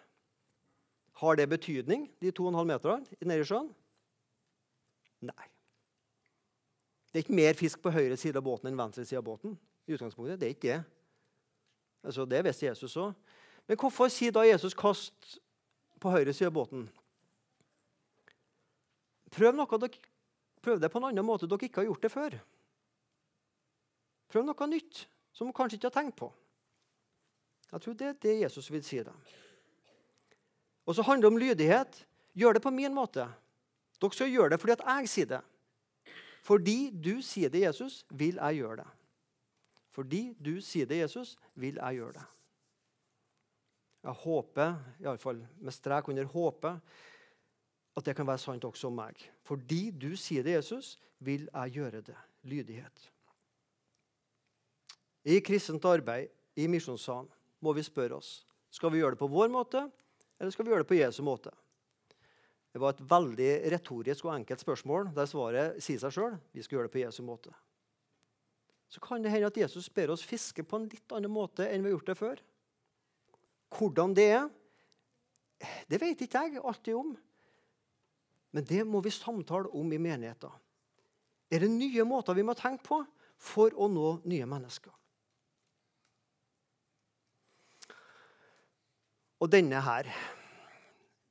Har 1.21 1.37
det 1.37 1.49
betydning, 1.49 2.07
de 2.21 2.31
2,5 2.31 2.63
meterne 2.69 3.19
nede 3.21 3.43
i 3.43 3.45
sjøen? 3.49 3.69
Nei. 5.27 5.47
Det 7.07 7.19
er 7.19 7.23
ikke 7.23 7.39
mer 7.39 7.57
fisk 7.57 7.81
på 7.81 7.91
høyre 7.91 8.17
side 8.19 8.37
av 8.37 8.43
båten 8.43 8.69
enn 8.69 8.77
venstre 8.79 9.05
side 9.05 9.21
av 9.21 9.25
båten. 9.25 9.57
i 9.87 9.93
utgangspunktet. 9.95 10.39
Det 10.39 10.45
er 10.45 10.49
ikke 10.49 10.67
det. 10.67 10.83
Altså, 12.03 12.25
det 12.25 12.43
visste 12.43 12.65
Jesus 12.65 12.97
òg. 12.97 13.13
Men 13.67 13.77
hvorfor 13.77 14.07
sier 14.11 14.31
da 14.31 14.43
Jesus 14.43 14.73
'kast 14.73 15.39
på 15.99 16.11
høyre 16.11 16.33
side 16.33 16.47
av 16.47 16.53
båten'? 16.53 16.87
Prøv, 19.31 19.55
noe, 19.55 19.79
dere, 19.79 19.99
prøv 20.61 20.79
det 20.79 20.91
på 20.91 20.97
en 20.97 21.03
annen 21.03 21.25
måte 21.25 21.47
dere 21.47 21.63
ikke 21.63 21.81
har 21.81 21.85
gjort 21.85 22.01
det 22.01 22.11
før. 22.11 22.39
Prøv 24.27 24.45
noe 24.45 24.67
nytt 24.67 25.07
som 25.33 25.47
dere 25.47 25.55
kanskje 25.55 25.77
ikke 25.77 25.91
har 25.91 26.03
tenkt 26.03 26.17
på. 26.19 26.31
Jeg 27.71 27.81
tror 27.81 27.93
det 27.93 28.07
er 28.07 28.13
det 28.13 28.39
Jesus 28.41 28.71
vil 28.71 28.83
si. 28.83 29.03
dem. 29.03 29.15
Og 30.85 30.95
så 30.95 31.01
handler 31.01 31.29
det 31.29 31.33
om 31.33 31.39
lydighet. 31.39 32.05
Gjør 32.33 32.53
det 32.53 32.61
på 32.61 32.71
min 32.71 32.93
måte. 32.93 33.27
Dere 34.01 34.13
skal 34.13 34.31
gjøre 34.31 34.49
det 34.49 34.59
fordi 34.59 34.75
jeg 34.79 35.09
sier 35.09 35.25
det. 35.25 35.41
Fordi 36.47 36.89
du 36.93 37.17
sier 37.25 37.51
det, 37.51 37.65
Jesus, 37.65 38.05
vil 38.09 38.39
jeg 38.39 38.61
gjøre 38.61 38.79
det. 38.79 38.87
Fordi 39.91 40.21
du 40.39 40.55
sier 40.63 40.87
det, 40.87 41.01
Jesus, 41.01 41.35
vil 41.59 41.79
jeg 41.81 41.99
gjøre 41.99 42.15
det. 42.19 42.25
Jeg 44.07 44.15
håper, 44.21 44.77
iallfall 45.03 45.41
med 45.59 45.75
strek 45.75 46.07
under 46.07 46.29
håpet, 46.31 46.79
at 47.97 48.05
det 48.05 48.15
kan 48.15 48.27
være 48.29 48.39
sant 48.39 48.63
også 48.63 48.87
om 48.87 48.95
meg. 49.01 49.19
Fordi 49.43 49.89
du 49.91 50.13
sier 50.15 50.45
det, 50.45 50.55
Jesus, 50.59 50.95
vil 51.19 51.49
jeg 51.49 51.79
gjøre 51.79 52.03
det. 52.05 52.17
Lydighet. 52.47 53.07
I 55.27 55.41
kristent 55.43 55.83
arbeid, 55.85 56.29
i 56.55 56.69
misjonssalen, 56.71 57.27
må 57.59 57.73
vi 57.73 57.83
spørre 57.83 58.21
oss 58.21 58.37
skal 58.77 58.91
vi 58.93 59.01
gjøre 59.01 59.15
det 59.15 59.21
på 59.21 59.29
vår 59.31 59.49
måte, 59.51 59.81
eller 60.37 60.53
skal 60.53 60.65
vi 60.65 60.73
gjøre 60.73 60.83
det 60.83 60.89
på 60.91 60.99
Jesu 60.99 61.23
måte. 61.25 61.51
Det 62.77 62.81
var 62.83 62.93
et 62.93 63.07
veldig 63.09 63.53
retorisk 63.73 64.27
og 64.27 64.35
enkelt 64.35 64.61
spørsmål 64.61 65.07
der 65.15 65.25
svaret 65.25 65.79
sier 65.81 65.97
seg 65.97 66.11
sjøl. 66.13 66.35
Vi 66.53 66.61
skal 66.61 66.77
gjøre 66.77 66.85
det 66.85 66.93
på 66.93 66.99
Jesu 67.01 67.23
måte. 67.25 67.49
Så 68.85 69.01
kan 69.01 69.25
det 69.25 69.31
hende 69.33 69.49
at 69.49 69.57
Jesus 69.57 69.87
ber 69.89 70.13
oss 70.13 70.21
fiske 70.21 70.61
på 70.61 70.77
en 70.77 70.85
litt 70.91 71.15
annen 71.17 71.33
måte 71.33 71.65
enn 71.65 71.81
vi 71.81 71.89
har 71.89 71.95
gjort 71.95 72.11
det 72.11 72.15
før. 72.19 72.43
Hvordan 73.73 74.13
det 74.13 74.27
er, 74.35 74.45
det 75.89 76.01
vet 76.05 76.21
ikke 76.21 76.45
jeg 76.45 76.61
alltid 76.61 76.99
om. 76.99 77.11
Men 78.53 78.69
det 78.69 78.85
må 78.85 79.01
vi 79.01 79.15
samtale 79.17 79.73
om 79.73 79.97
i 79.97 79.97
menigheten. 79.97 80.53
Er 81.49 81.65
det 81.65 81.73
nye 81.73 82.05
måter 82.05 82.37
vi 82.37 82.45
må 82.45 82.53
tenke 82.61 82.85
på 82.85 83.01
for 83.41 83.73
å 83.73 83.89
nå 83.89 84.19
nye 84.29 84.53
mennesker? 84.53 84.93
Og 89.41 89.49
denne 89.49 89.81
her 89.81 90.13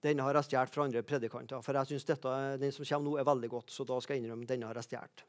denne 0.07 0.25
har 0.25 0.39
jeg 0.39 0.49
stjålet 0.49 0.75
fra 0.75 0.85
andre 0.87 1.03
predikanter. 1.07 1.63
For 1.65 1.77
jeg 1.77 1.91
synes 1.91 2.07
den 2.07 2.73
som 2.73 2.87
kommer 2.87 3.07
nå, 3.11 3.17
er 3.19 3.27
veldig 3.27 3.51
godt. 3.53 3.73
så 3.75 3.85
da 3.85 3.99
skal 4.01 4.17
jeg 4.17 4.25
innrømme 4.25 4.49
denne 4.49 4.69
har 4.71 4.79
jeg 4.79 4.89
stjålet. 4.91 5.25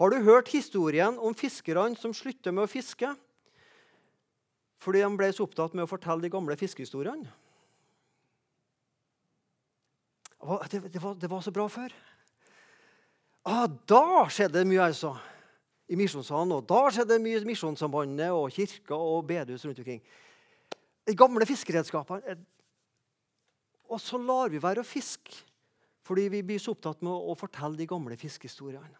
Har 0.00 0.10
du 0.10 0.24
hørt 0.24 0.48
historien 0.48 1.18
om 1.20 1.34
fiskerne 1.36 1.96
som 2.00 2.14
slutter 2.16 2.54
med 2.54 2.66
å 2.66 2.70
fiske 2.70 3.14
fordi 4.82 4.98
de 4.98 5.14
ble 5.14 5.28
så 5.30 5.44
opptatt 5.46 5.76
med 5.78 5.84
å 5.84 5.90
fortelle 5.90 6.24
de 6.24 6.30
gamle 6.32 6.56
fiskehistoriene? 6.58 7.28
Det, 10.42 10.80
det, 10.90 10.98
var, 10.98 11.14
det 11.14 11.28
var 11.30 11.44
så 11.44 11.52
bra 11.54 11.68
før. 11.70 11.92
Ah, 13.46 13.68
da 13.86 14.24
skjedde 14.30 14.58
det 14.58 14.66
mye, 14.70 14.88
altså. 14.88 15.12
I 15.86 15.98
misjonssalen. 15.98 16.56
Og 16.56 16.66
da 16.66 16.80
skjedde 16.90 17.14
det 17.14 17.22
mye 17.22 17.44
Misjonssambandet 17.46 18.34
og 18.34 18.50
kirka 18.54 18.96
og 18.98 19.26
bedehus 19.28 19.62
rundt 19.66 19.78
omkring. 19.82 20.02
De 21.06 21.14
gamle 21.18 21.46
fiskeredskapene. 21.46 22.36
Og 23.92 24.00
så 24.00 24.18
lar 24.20 24.52
vi 24.52 24.62
være 24.62 24.82
å 24.82 24.88
fiske 24.88 25.42
fordi 26.02 26.24
vi 26.32 26.40
blir 26.42 26.58
så 26.58 26.72
opptatt 26.74 27.04
med 27.06 27.14
å 27.14 27.34
fortelle 27.38 27.78
de 27.78 27.86
gamle 27.86 28.16
fiskehistoriene. 28.18 28.98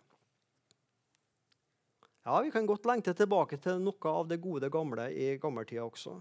Ja, 2.23 2.41
Vi 2.41 2.53
kan 2.55 2.67
godt 2.67 2.87
lengte 2.87 3.15
tilbake 3.15 3.59
til 3.59 3.81
noe 3.83 4.13
av 4.13 4.29
det 4.31 4.39
gode 4.39 4.71
gamle 4.71 5.09
i 5.11 5.33
gammeltida 5.43 5.83
også. 5.83 6.15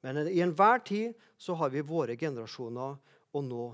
Men 0.00 0.22
i 0.30 0.40
enhver 0.40 0.80
tid 0.80 1.12
så 1.36 1.58
har 1.60 1.68
vi 1.74 1.84
våre 1.84 2.16
generasjoner 2.16 2.96
å 3.36 3.42
nå 3.44 3.66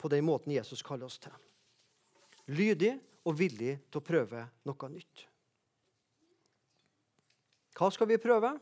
på 0.00 0.08
den 0.08 0.24
måten 0.24 0.54
Jesus 0.54 0.82
kaller 0.82 1.10
oss 1.10 1.20
til. 1.20 1.34
Lydig 2.46 2.94
og 3.24 3.36
villig 3.36 3.76
til 3.90 4.00
å 4.00 4.04
prøve 4.04 4.46
noe 4.64 4.90
nytt. 4.92 5.26
Hva 7.74 7.90
skal 7.92 8.08
vi 8.08 8.20
prøve? 8.22 8.54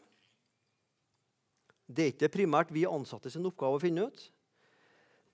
Det 1.87 2.05
er 2.05 2.15
ikke 2.15 2.33
primært 2.33 2.73
vi 2.73 2.89
ansatte 2.89 3.31
sin 3.31 3.47
oppgave 3.47 3.77
å 3.77 3.83
finne 3.83 4.09
ut. 4.09 4.32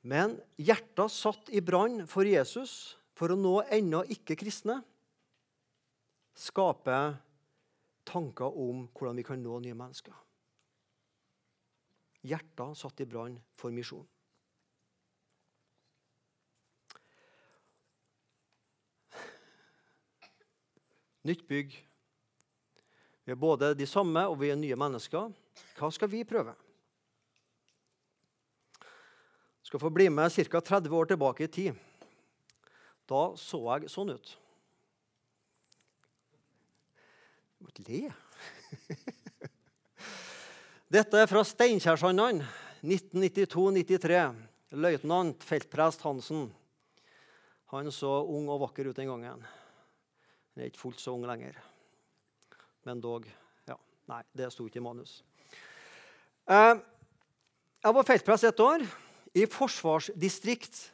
Men 0.07 0.37
hjertet 0.57 1.13
satt 1.13 1.51
i 1.51 1.63
brann 1.65 2.05
for 2.07 2.27
Jesus 2.27 2.97
for 3.19 3.35
å 3.35 3.39
nå 3.39 3.57
ennå 3.75 4.05
ikke 4.15 4.39
kristne 4.39 4.79
skaper 6.39 7.17
tanker 8.09 8.55
om 8.55 8.87
hvordan 8.95 9.19
vi 9.19 9.27
kan 9.27 9.43
nå 9.43 9.59
nye 9.65 9.77
mennesker. 9.77 10.15
Hjertet 12.29 12.79
satt 12.79 13.03
i 13.03 13.09
brann 13.11 13.37
for 13.59 13.75
misjon. 13.75 14.07
Nytt 21.29 21.45
bygg. 21.51 21.75
Vi 23.27 23.35
er 23.35 23.37
både 23.37 23.75
de 23.77 23.85
samme 23.85 24.23
og 24.31 24.39
vi 24.41 24.49
er 24.49 24.57
nye 24.57 24.79
mennesker. 24.79 25.29
Hva 25.77 25.91
skal 25.93 26.09
vi 26.09 26.23
prøve? 26.25 26.55
Jeg 29.58 29.58
skal 29.69 29.81
få 29.81 29.91
bli 29.93 30.09
med 30.09 30.33
ca. 30.33 30.61
30 30.61 30.95
år 30.97 31.11
tilbake 31.11 31.45
i 31.45 31.49
tid. 31.53 31.75
Da 33.09 33.23
så 33.37 33.59
jeg 33.69 33.91
sånn 33.93 34.15
ut. 34.17 34.31
Du 37.59 37.67
må 37.67 37.73
ikke 37.73 37.85
le. 37.89 38.01
Dette 40.95 41.21
er 41.21 41.29
fra 41.29 41.43
Steinkjersandene, 41.45 42.47
1992-93. 42.81 44.23
Løytnant 44.79 45.45
feltprest 45.45 46.05
Hansen. 46.07 46.47
Han 47.75 47.91
så 47.93 48.13
ung 48.25 48.49
og 48.49 48.63
vakker 48.63 48.89
ut 48.89 48.97
den 48.97 49.11
gangen. 49.11 49.43
Han 49.45 50.63
er 50.63 50.71
ikke 50.71 50.81
fullt 50.81 51.03
så 51.03 51.13
ung 51.17 51.27
lenger. 51.29 51.59
Men 52.89 53.03
dog 53.05 53.29
ja, 53.69 53.77
Nei, 54.09 54.23
det 54.33 54.49
sto 54.55 54.65
ikke 54.65 54.81
i 54.81 54.87
manus. 54.87 55.19
Eh, 56.49 56.73
jeg 57.85 57.97
var 57.99 58.09
feltprest 58.09 58.49
ett 58.49 58.65
år 58.65 58.87
i 59.37 59.47
Forsvarsdistrikt 59.51 60.89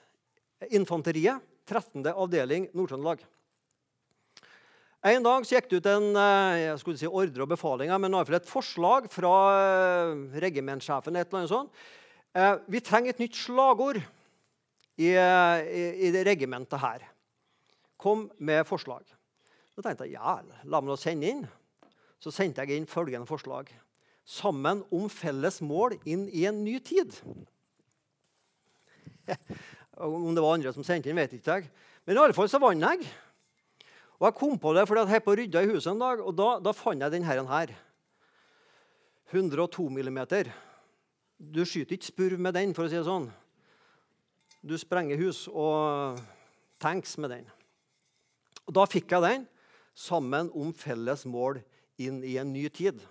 Infanteriet, 0.74 1.42
13. 1.68 2.04
avdeling 2.10 2.68
Nord-Trøndelag. 2.76 3.22
En 5.04 5.24
dag 5.24 5.44
gikk 5.44 5.66
det 5.68 5.82
ut 5.82 5.88
en 5.90 6.06
eh, 6.16 6.58
jeg 6.62 6.80
skulle 6.80 7.00
si 7.00 7.08
ordre 7.08 7.44
og 7.44 7.50
befalinger, 7.50 7.98
men 8.00 8.14
iallfall 8.16 8.38
et 8.38 8.48
forslag 8.48 9.08
fra 9.12 9.32
eh, 9.52 10.22
regimentsjefen. 10.40 11.18
Eh, 11.20 12.54
vi 12.72 12.80
trenger 12.80 13.12
et 13.12 13.20
nytt 13.20 13.36
slagord 13.36 14.00
i, 14.00 15.10
i, 15.10 15.84
i 16.08 16.12
det 16.14 16.24
regimentet 16.24 16.80
her. 16.80 17.04
Kom 18.00 18.30
med 18.40 18.64
forslag. 18.68 19.04
Da 19.76 19.84
tenkte 19.84 20.08
jeg 20.08 20.16
ja, 20.16 20.38
la 20.40 20.80
meg 20.80 20.96
sende 21.02 21.28
inn. 21.28 21.44
Så 22.22 22.32
sendte 22.32 22.64
jeg 22.64 22.78
inn 22.78 22.88
følgende 22.88 23.28
forslag. 23.28 23.68
Sammen 24.24 24.80
om 24.94 25.10
felles 25.12 25.60
mål 25.60 25.98
inn 26.08 26.30
i 26.32 26.46
en 26.48 26.62
ny 26.64 26.78
tid. 26.80 27.12
Om 30.04 30.34
det 30.34 30.42
var 30.42 30.56
andre 30.56 30.72
som 30.74 30.86
sendte 30.86 31.10
den, 31.10 31.18
vet 31.20 31.36
ikke 31.36 31.58
jeg. 31.58 31.70
Men 32.04 32.18
i 32.18 32.22
alle 32.24 32.36
fall 32.36 32.50
så 32.50 32.60
vant 32.62 32.82
jeg. 32.82 33.06
Og 34.20 34.28
Jeg 34.28 34.38
kom 34.38 34.58
på 34.60 34.72
det 34.76 34.86
fordi 34.88 35.02
jeg 35.02 35.10
holdt 35.10 35.26
på 35.26 35.32
å 35.34 35.38
rydde 35.40 35.62
i 35.64 35.72
huset 35.72 35.90
en 35.92 36.02
dag, 36.02 36.20
og 36.22 36.36
da, 36.38 36.48
da 36.62 36.72
fant 36.76 37.02
jeg 37.02 37.12
denne 37.12 37.46
her. 37.50 37.74
102 39.34 39.88
millimeter. 39.90 40.52
Du 41.38 41.64
skyter 41.66 41.96
ikke 41.96 42.12
spurv 42.12 42.40
med 42.40 42.54
den, 42.54 42.74
for 42.76 42.86
å 42.86 42.90
si 42.90 42.98
det 42.98 43.06
sånn. 43.08 43.26
Du 44.64 44.76
sprenger 44.80 45.20
hus 45.20 45.44
og 45.50 46.20
tanks 46.80 47.18
med 47.20 47.34
den. 47.34 47.48
Og 48.64 48.72
Da 48.78 48.86
fikk 48.88 49.12
jeg 49.12 49.24
den 49.24 49.48
sammen 49.94 50.48
om 50.56 50.72
felles 50.72 51.26
mål 51.28 51.60
inn 52.00 52.22
i 52.24 52.38
en 52.40 52.52
ny 52.54 52.68
tid. 52.72 53.02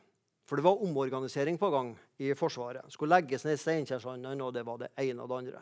For 0.47 0.59
det 0.59 0.65
var 0.65 0.81
omorganisering 0.83 1.59
på 1.59 1.69
gang 1.71 1.93
i 2.19 2.33
Forsvaret. 2.37 2.89
Skulle 2.91 3.19
legges 3.19 3.45
ned 3.45 3.59
Steinkjersanden, 3.59 4.41
og 4.41 4.53
det 4.55 4.65
var 4.67 4.81
det 4.81 4.91
ene 4.99 5.23
og 5.23 5.29
det 5.31 5.37
andre. 5.43 5.61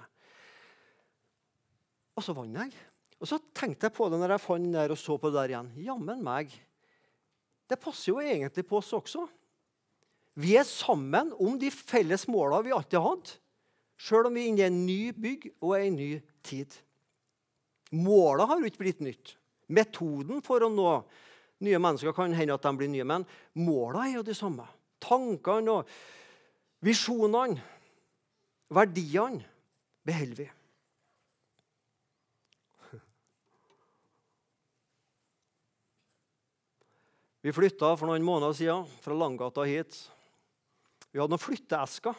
Og 2.17 2.25
så 2.25 2.35
vant 2.35 2.57
jeg. 2.57 2.73
Og 3.21 3.29
så 3.29 3.37
tenkte 3.53 3.87
jeg 3.87 3.95
på 3.95 4.07
det 4.09 4.19
når 4.19 4.35
jeg 4.35 4.43
fant 4.43 4.65
den 4.65 4.75
der 4.75 4.93
og 4.93 4.99
så 4.99 5.17
på 5.21 5.29
det 5.29 5.37
der 5.37 5.53
igjen. 5.53 5.71
Jammen 5.85 6.23
meg. 6.25 6.53
Det 7.69 7.79
passer 7.79 8.11
jo 8.11 8.21
egentlig 8.23 8.65
på 8.67 8.79
oss 8.81 8.91
også. 8.97 9.27
Vi 10.41 10.55
er 10.57 10.67
sammen 10.67 11.31
om 11.39 11.57
de 11.59 11.69
felles 11.71 12.25
måla 12.31 12.61
vi 12.63 12.73
alltid 12.75 12.97
har 12.97 13.13
hatt, 13.13 13.33
sjøl 13.99 14.29
om 14.29 14.37
vi 14.37 14.45
er 14.45 14.51
inne 14.51 14.63
i 14.63 14.67
en 14.69 14.79
ny 14.87 15.01
bygg 15.15 15.49
og 15.59 15.75
en 15.77 15.97
ny 15.99 16.11
tid. 16.47 16.77
Måla 17.91 18.47
har 18.47 18.61
jo 18.61 18.71
ikke 18.71 18.83
blitt 18.85 19.03
nytt. 19.03 19.35
Metoden 19.71 20.39
for 20.43 20.63
å 20.63 20.71
nå 20.71 20.87
nye 21.61 21.81
mennesker 21.83 22.15
kan 22.15 22.33
hende 22.33 22.55
at 22.55 22.63
de 22.65 22.71
blir 22.79 22.89
nye, 22.91 23.05
men 23.07 23.27
måla 23.59 24.07
er 24.07 24.17
jo 24.17 24.25
de 24.25 24.35
samme. 24.35 24.65
Tankene 25.01 25.75
og 25.75 25.91
visjonene, 26.85 27.61
verdiene, 28.71 29.45
beholder 30.07 30.39
vi. 30.41 30.49
Vi 37.41 37.53
flytta 37.53 37.95
for 37.97 38.05
noen 38.05 38.25
måneder 38.25 38.53
siden 38.53 38.83
fra 39.01 39.15
Langgata 39.17 39.63
hit. 39.65 39.95
Vi 41.09 41.17
hadde 41.17 41.33
noen 41.33 41.41
flytteesker. 41.41 42.17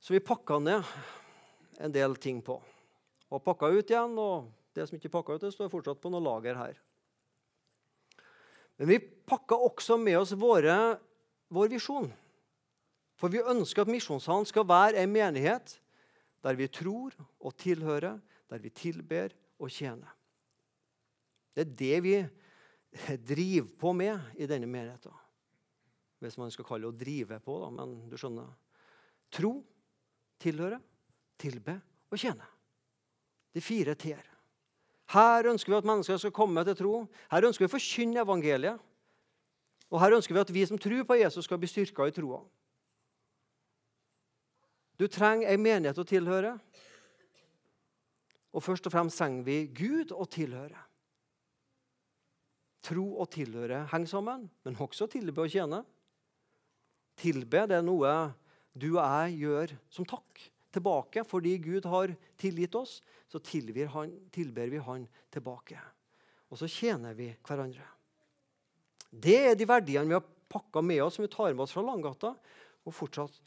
Så 0.00 0.14
vi 0.14 0.22
pakka 0.24 0.56
ned 0.64 0.86
en 1.84 1.92
del 1.92 2.16
ting 2.16 2.40
på. 2.44 2.56
Og 3.28 3.42
pakka 3.44 3.68
ut 3.68 3.92
igjen. 3.92 4.16
Og 4.16 4.48
det 4.72 4.88
som 4.88 4.96
ikke 4.96 5.12
pakka 5.12 5.36
ut, 5.36 5.44
det 5.44 5.52
står 5.52 5.68
fortsatt 5.72 6.00
på 6.00 6.12
noe 6.12 6.24
lager 6.24 6.56
her. 6.56 6.80
Men 8.80 8.88
vi 8.94 8.98
pakka 8.98 9.58
også 9.68 10.00
med 10.00 10.16
oss 10.22 10.32
våre, 10.40 10.78
vår 11.52 11.68
visjon. 11.76 12.08
For 13.20 13.28
vi 13.28 13.44
ønsker 13.44 13.84
at 13.84 13.92
Misjonshallen 13.92 14.48
skal 14.48 14.64
være 14.64 15.02
en 15.02 15.12
menighet 15.12 15.76
der 16.40 16.56
vi 16.56 16.70
tror 16.72 17.12
og 17.36 17.52
tilhører, 17.60 18.16
der 18.48 18.62
vi 18.64 18.72
tilber 18.72 19.34
og 19.60 19.68
tjener. 19.68 20.08
Det 21.52 21.66
er 21.66 21.74
det 21.76 21.98
vi 22.06 22.14
driver 22.90 23.70
på 23.78 23.92
med 23.94 24.18
i 24.36 24.48
denne 24.50 24.66
menigheten. 24.66 25.14
Hvis 26.20 26.36
man 26.36 26.50
skal 26.52 26.66
kalle 26.68 26.88
det 26.88 26.92
å 26.92 27.00
drive 27.00 27.38
på, 27.40 27.56
da, 27.62 27.70
men 27.72 27.94
du 28.10 28.16
skjønner. 28.20 28.50
Tro, 29.32 29.54
tilhøre, 30.42 30.80
tilbe 31.40 31.78
og 32.10 32.20
tjene. 32.20 32.46
De 33.54 33.62
fire 33.64 33.94
t-er. 33.98 34.26
Her 35.10 35.48
ønsker 35.50 35.72
vi 35.72 35.78
at 35.78 35.88
mennesker 35.88 36.20
skal 36.22 36.34
komme 36.34 36.62
til 36.66 36.76
tro. 36.78 36.94
Her 37.32 37.46
ønsker 37.48 37.64
vi 37.64 37.70
å 37.70 37.72
forkynne 37.72 38.22
evangeliet. 38.22 38.78
Og 39.90 39.98
her 40.02 40.14
ønsker 40.14 40.36
vi 40.36 40.42
at 40.42 40.52
vi 40.54 40.66
som 40.68 40.78
tror 40.78 41.02
på 41.06 41.18
Jesus, 41.18 41.48
skal 41.48 41.58
bli 41.58 41.70
styrka 41.70 42.06
i 42.06 42.14
troa. 42.14 42.44
Du 45.00 45.08
trenger 45.10 45.48
ei 45.50 45.58
menighet 45.58 45.98
å 45.98 46.06
tilhøre. 46.06 46.52
Og 48.54 48.62
først 48.62 48.86
og 48.86 48.94
fremst 48.94 49.18
trenger 49.18 49.46
vi 49.46 49.58
Gud 49.72 50.14
å 50.14 50.26
tilhøre. 50.30 50.78
Tro 52.84 53.04
og 53.20 53.28
tilhøre 53.34 53.84
henger 53.90 54.08
sammen, 54.08 54.46
men 54.64 54.78
også 54.80 55.08
tilbe 55.10 55.44
og 55.44 55.52
tjene. 55.52 55.82
Tilbe 57.20 57.66
det 57.68 57.76
er 57.76 57.84
noe 57.84 58.14
du 58.72 58.94
og 58.94 59.02
jeg 59.02 59.36
gjør 59.42 59.74
som 59.92 60.06
takk 60.08 60.44
tilbake. 60.72 61.24
Fordi 61.28 61.56
Gud 61.62 61.88
har 61.90 62.14
tilgitt 62.40 62.76
oss, 62.78 63.00
så 63.28 63.40
han, 63.92 64.12
tilber 64.32 64.70
vi 64.70 64.78
Han 64.78 65.06
tilbake. 65.30 65.78
Og 66.50 66.58
så 66.58 66.66
tjener 66.66 67.14
vi 67.14 67.30
hverandre. 67.46 67.84
Det 69.10 69.38
er 69.50 69.54
de 69.54 69.66
verdiene 69.66 70.06
vi 70.06 70.14
har 70.14 70.26
pakka 70.50 70.80
med 70.82 71.02
oss, 71.02 71.14
som 71.14 71.22
vi 71.22 71.30
tar 71.30 71.54
med 71.54 71.64
oss 71.64 71.72
fra 71.72 71.82
Langgata. 71.82 72.34
Og 72.86 72.94
fortsatt 72.94 73.40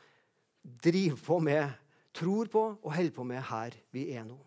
driver 0.61 1.19
på 1.19 1.39
med, 1.39 1.71
tror 2.13 2.47
på 2.47 2.63
og 2.77 2.93
holder 2.93 3.15
på 3.15 3.23
med 3.27 3.41
her 3.49 3.75
vi 3.91 4.11
er 4.13 4.23
nå. 4.27 4.37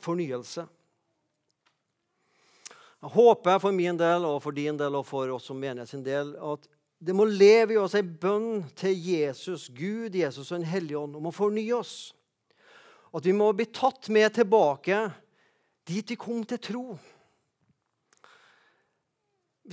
Fornyelse. 0.00 0.66
Jeg 3.00 3.12
håper 3.14 3.60
for 3.62 3.72
min 3.72 3.96
del 3.96 4.26
og 4.28 4.42
for 4.44 4.56
din 4.56 4.76
del 4.76 4.98
og 4.98 5.06
for 5.08 5.30
oss 5.32 5.48
som 5.48 5.60
menighet 5.60 5.88
sin 5.88 6.04
del 6.04 6.34
at 6.36 6.66
det 7.00 7.14
må 7.16 7.24
leve 7.24 7.72
i 7.72 7.80
oss 7.80 7.94
ei 7.96 8.04
bønn 8.04 8.66
til 8.76 8.92
Jesus, 8.92 9.70
Gud, 9.72 10.12
Jesus 10.12 10.50
og 10.50 10.58
Den 10.58 10.68
hellige 10.68 11.00
ånd 11.00 11.16
om 11.16 11.30
å 11.30 11.32
fornye 11.32 11.78
oss. 11.78 12.12
At 13.16 13.24
vi 13.24 13.32
må 13.32 13.48
bli 13.56 13.64
tatt 13.72 14.10
med 14.12 14.34
tilbake 14.36 15.06
dit 15.88 16.12
vi 16.12 16.18
kom 16.20 16.44
til 16.44 16.60
tro 16.60 16.84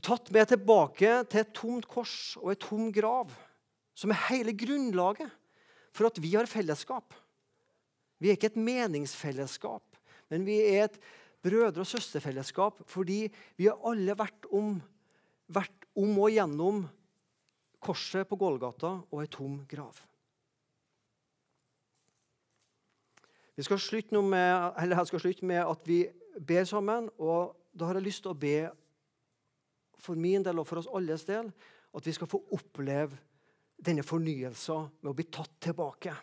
tatt 0.03 0.29
med 0.33 0.49
tilbake 0.51 1.11
til 1.29 1.41
et 1.41 1.53
tomt 1.55 1.87
kors 1.89 2.35
og 2.41 2.51
et 2.53 2.61
tom 2.61 2.89
grav, 2.93 3.31
som 3.97 4.13
er 4.13 4.25
hele 4.29 4.53
grunnlaget 4.57 5.31
for 5.95 6.09
at 6.09 6.19
vi 6.21 6.35
har 6.35 6.49
fellesskap. 6.49 7.15
Vi 8.21 8.29
er 8.29 8.37
ikke 8.37 8.51
et 8.51 8.61
meningsfellesskap, 8.61 9.96
men 10.29 10.45
vi 10.47 10.59
er 10.73 10.87
et 10.87 10.99
brødre- 11.43 11.83
og 11.83 11.87
søsterfellesskap 11.87 12.81
fordi 12.89 13.27
vi 13.57 13.69
har 13.69 13.79
alle 13.87 14.15
vært 14.17 14.47
om, 14.51 14.77
vært 15.47 15.87
om 15.95 16.19
og 16.19 16.31
gjennom 16.31 16.83
korset 17.83 18.27
på 18.27 18.37
Gålgata 18.39 18.97
og 19.11 19.21
ei 19.21 19.29
tom 19.31 19.61
grav. 19.69 19.99
Vi 23.57 23.65
skal 23.65 23.79
slutte 23.81 24.21
med, 24.21 24.73
jeg 24.77 25.07
skal 25.09 25.19
slutte 25.19 25.45
med 25.45 25.63
at 25.63 25.87
vi 25.87 26.03
ber 26.45 26.63
sammen. 26.63 27.09
og 27.17 27.55
Da 27.73 27.85
har 27.85 27.95
jeg 27.95 28.03
lyst 28.03 28.21
til 28.21 28.31
å 28.31 28.37
be 28.37 28.69
for 29.97 30.15
min 30.15 30.43
del 30.45 30.59
og 30.59 30.67
for 30.67 30.77
oss 30.77 30.89
alles 30.93 31.25
del 31.25 31.49
at 31.97 32.05
vi 32.05 32.13
skal 32.13 32.29
få 32.29 32.43
oppleve 32.53 33.17
denne 33.77 34.03
fornyelsen 34.05 34.89
med 35.01 35.09
å 35.09 35.15
bli 35.17 35.25
tatt 35.33 35.55
tilbake 35.61 36.13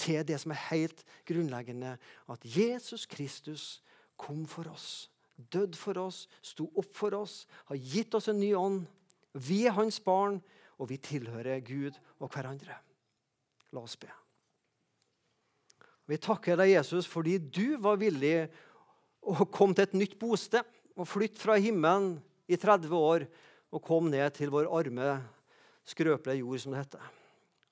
til 0.00 0.22
det 0.26 0.38
som 0.42 0.52
er 0.54 0.64
helt 0.70 1.02
grunnleggende. 1.28 1.96
At 2.30 2.44
Jesus 2.44 3.06
Kristus 3.08 3.80
kom 4.20 4.44
for 4.48 4.68
oss, 4.72 5.08
døde 5.36 5.76
for 5.76 5.98
oss, 6.00 6.24
sto 6.44 6.68
opp 6.76 6.92
for 6.96 7.16
oss, 7.18 7.44
har 7.68 7.80
gitt 7.80 8.14
oss 8.16 8.30
en 8.32 8.40
ny 8.40 8.52
ånd. 8.56 8.84
Vi 9.32 9.64
er 9.68 9.76
hans 9.76 9.98
barn, 10.00 10.40
og 10.76 10.90
vi 10.90 11.00
tilhører 11.00 11.64
Gud 11.64 11.96
og 12.20 12.30
hverandre. 12.32 12.76
La 13.72 13.82
oss 13.82 13.96
be. 14.00 14.10
Vi 16.06 16.18
takker 16.22 16.58
deg, 16.60 16.76
Jesus, 16.76 17.08
fordi 17.10 17.38
du 17.40 17.76
var 17.82 17.98
villig 17.98 18.46
å 19.26 19.48
komme 19.50 19.74
til 19.74 19.88
et 19.88 19.96
nytt 19.96 20.14
bosted 20.20 20.62
og 20.94 21.08
flytte 21.10 21.42
fra 21.42 21.56
himmelen 21.58 22.14
i 22.46 22.58
30 22.60 22.92
år 22.94 23.26
og 23.74 23.82
kom 23.84 24.06
ned 24.12 24.30
til 24.36 24.52
vår 24.54 24.68
arme, 24.70 25.16
skrøpelige 25.86 26.44
jord, 26.44 26.62
som 26.62 26.74
det 26.74 26.84
heter. 26.84 27.08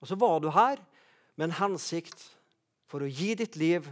Og 0.03 0.11
så 0.11 0.19
var 0.19 0.43
du 0.43 0.51
her 0.53 0.83
med 1.37 1.49
en 1.49 1.59
hensikt 1.59 2.21
for 2.91 3.05
å 3.05 3.11
gi 3.11 3.35
ditt 3.39 3.57
liv 3.61 3.87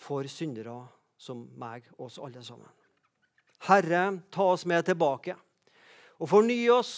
for 0.00 0.26
syndere 0.30 0.76
som 1.20 1.44
meg 1.58 1.86
og 1.98 2.08
oss 2.08 2.20
alle 2.22 2.42
sammen. 2.42 2.70
Herre, 3.68 4.18
ta 4.34 4.48
oss 4.54 4.66
med 4.66 4.84
tilbake 4.88 5.36
og 6.18 6.30
forny 6.30 6.64
oss 6.70 6.94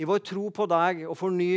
i 0.00 0.06
vår 0.08 0.22
tro 0.24 0.48
på 0.52 0.66
deg 0.68 1.04
og 1.08 1.16
forny 1.18 1.52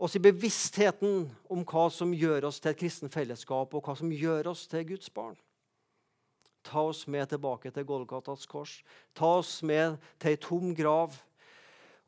oss 0.00 0.16
i 0.16 0.22
bevisstheten 0.24 1.26
om 1.52 1.64
hva 1.68 1.86
som 1.92 2.12
gjør 2.16 2.48
oss 2.48 2.60
til 2.60 2.72
et 2.72 2.80
kristen 2.80 3.12
fellesskap, 3.12 3.74
og 3.74 3.84
hva 3.84 3.96
som 3.98 4.12
gjør 4.12 4.52
oss 4.54 4.66
til 4.70 4.86
Guds 4.88 5.10
barn. 5.12 5.36
Ta 6.64 6.86
oss 6.88 7.06
med 7.08 7.28
tilbake 7.28 7.72
til 7.72 7.86
Golgatas 7.88 8.46
kors. 8.48 8.80
Ta 9.16 9.36
oss 9.40 9.60
med 9.62 9.98
til 10.20 10.32
ei 10.32 10.40
tom 10.40 10.74
grav. 10.76 11.16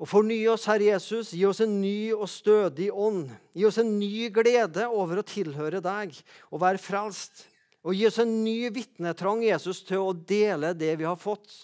Og 0.03 0.09
Forny 0.11 0.41
oss, 0.51 0.67
Herre 0.67 0.89
Jesus. 0.91 1.31
Gi 1.31 1.45
oss 1.47 1.63
en 1.63 1.77
ny 1.79 2.11
og 2.17 2.27
stødig 2.31 2.89
ånd. 2.91 3.31
Gi 3.55 3.67
oss 3.69 3.79
en 3.79 3.93
ny 4.01 4.27
glede 4.35 4.89
over 4.91 5.21
å 5.21 5.27
tilhøre 5.27 5.83
deg 5.85 6.17
og 6.51 6.63
være 6.65 6.83
frelst. 6.83 7.45
Og 7.87 7.95
gi 7.95 8.09
oss 8.09 8.19
en 8.23 8.33
ny 8.43 8.67
vitnetrang, 8.75 9.45
Jesus, 9.47 9.85
til 9.87 10.03
å 10.03 10.17
dele 10.17 10.73
det 10.75 10.97
vi 10.99 11.07
har 11.07 11.19
fått. 11.19 11.55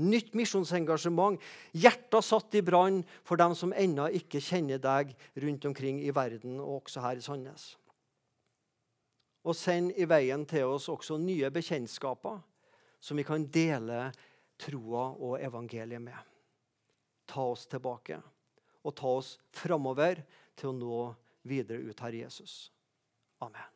Nytt 0.00 0.32
misjonsengasjement. 0.36 1.36
Hjertet 1.76 2.24
satt 2.24 2.56
i 2.56 2.64
brann 2.64 3.02
for 3.20 3.40
dem 3.40 3.52
som 3.56 3.76
ennå 3.76 4.08
ikke 4.16 4.40
kjenner 4.40 4.80
deg 4.80 5.12
rundt 5.44 5.68
omkring 5.68 6.00
i 6.00 6.16
verden, 6.16 6.56
og 6.56 6.80
også 6.86 7.04
her 7.04 7.20
i 7.20 7.24
Sandnes 7.24 7.74
og 9.42 9.56
send 9.58 9.94
i 9.98 10.06
veien 10.06 10.44
til 10.46 10.70
oss 10.70 10.88
også 10.92 11.18
nye 11.18 11.50
bekjentskaper 11.54 12.38
som 13.02 13.18
vi 13.18 13.26
kan 13.26 13.48
dele 13.50 14.10
troa 14.62 15.08
og 15.18 15.40
evangeliet 15.42 16.02
med. 16.02 16.31
Ta 17.26 17.44
oss 17.52 17.66
tilbake 17.70 18.20
og 18.82 18.96
ta 18.98 19.12
oss 19.20 19.36
framover 19.54 20.24
til 20.58 20.72
å 20.72 20.76
nå 20.76 21.02
videre 21.48 21.82
ut, 21.86 22.00
Herre 22.02 22.24
Jesus. 22.24 22.72
Amen. 23.42 23.71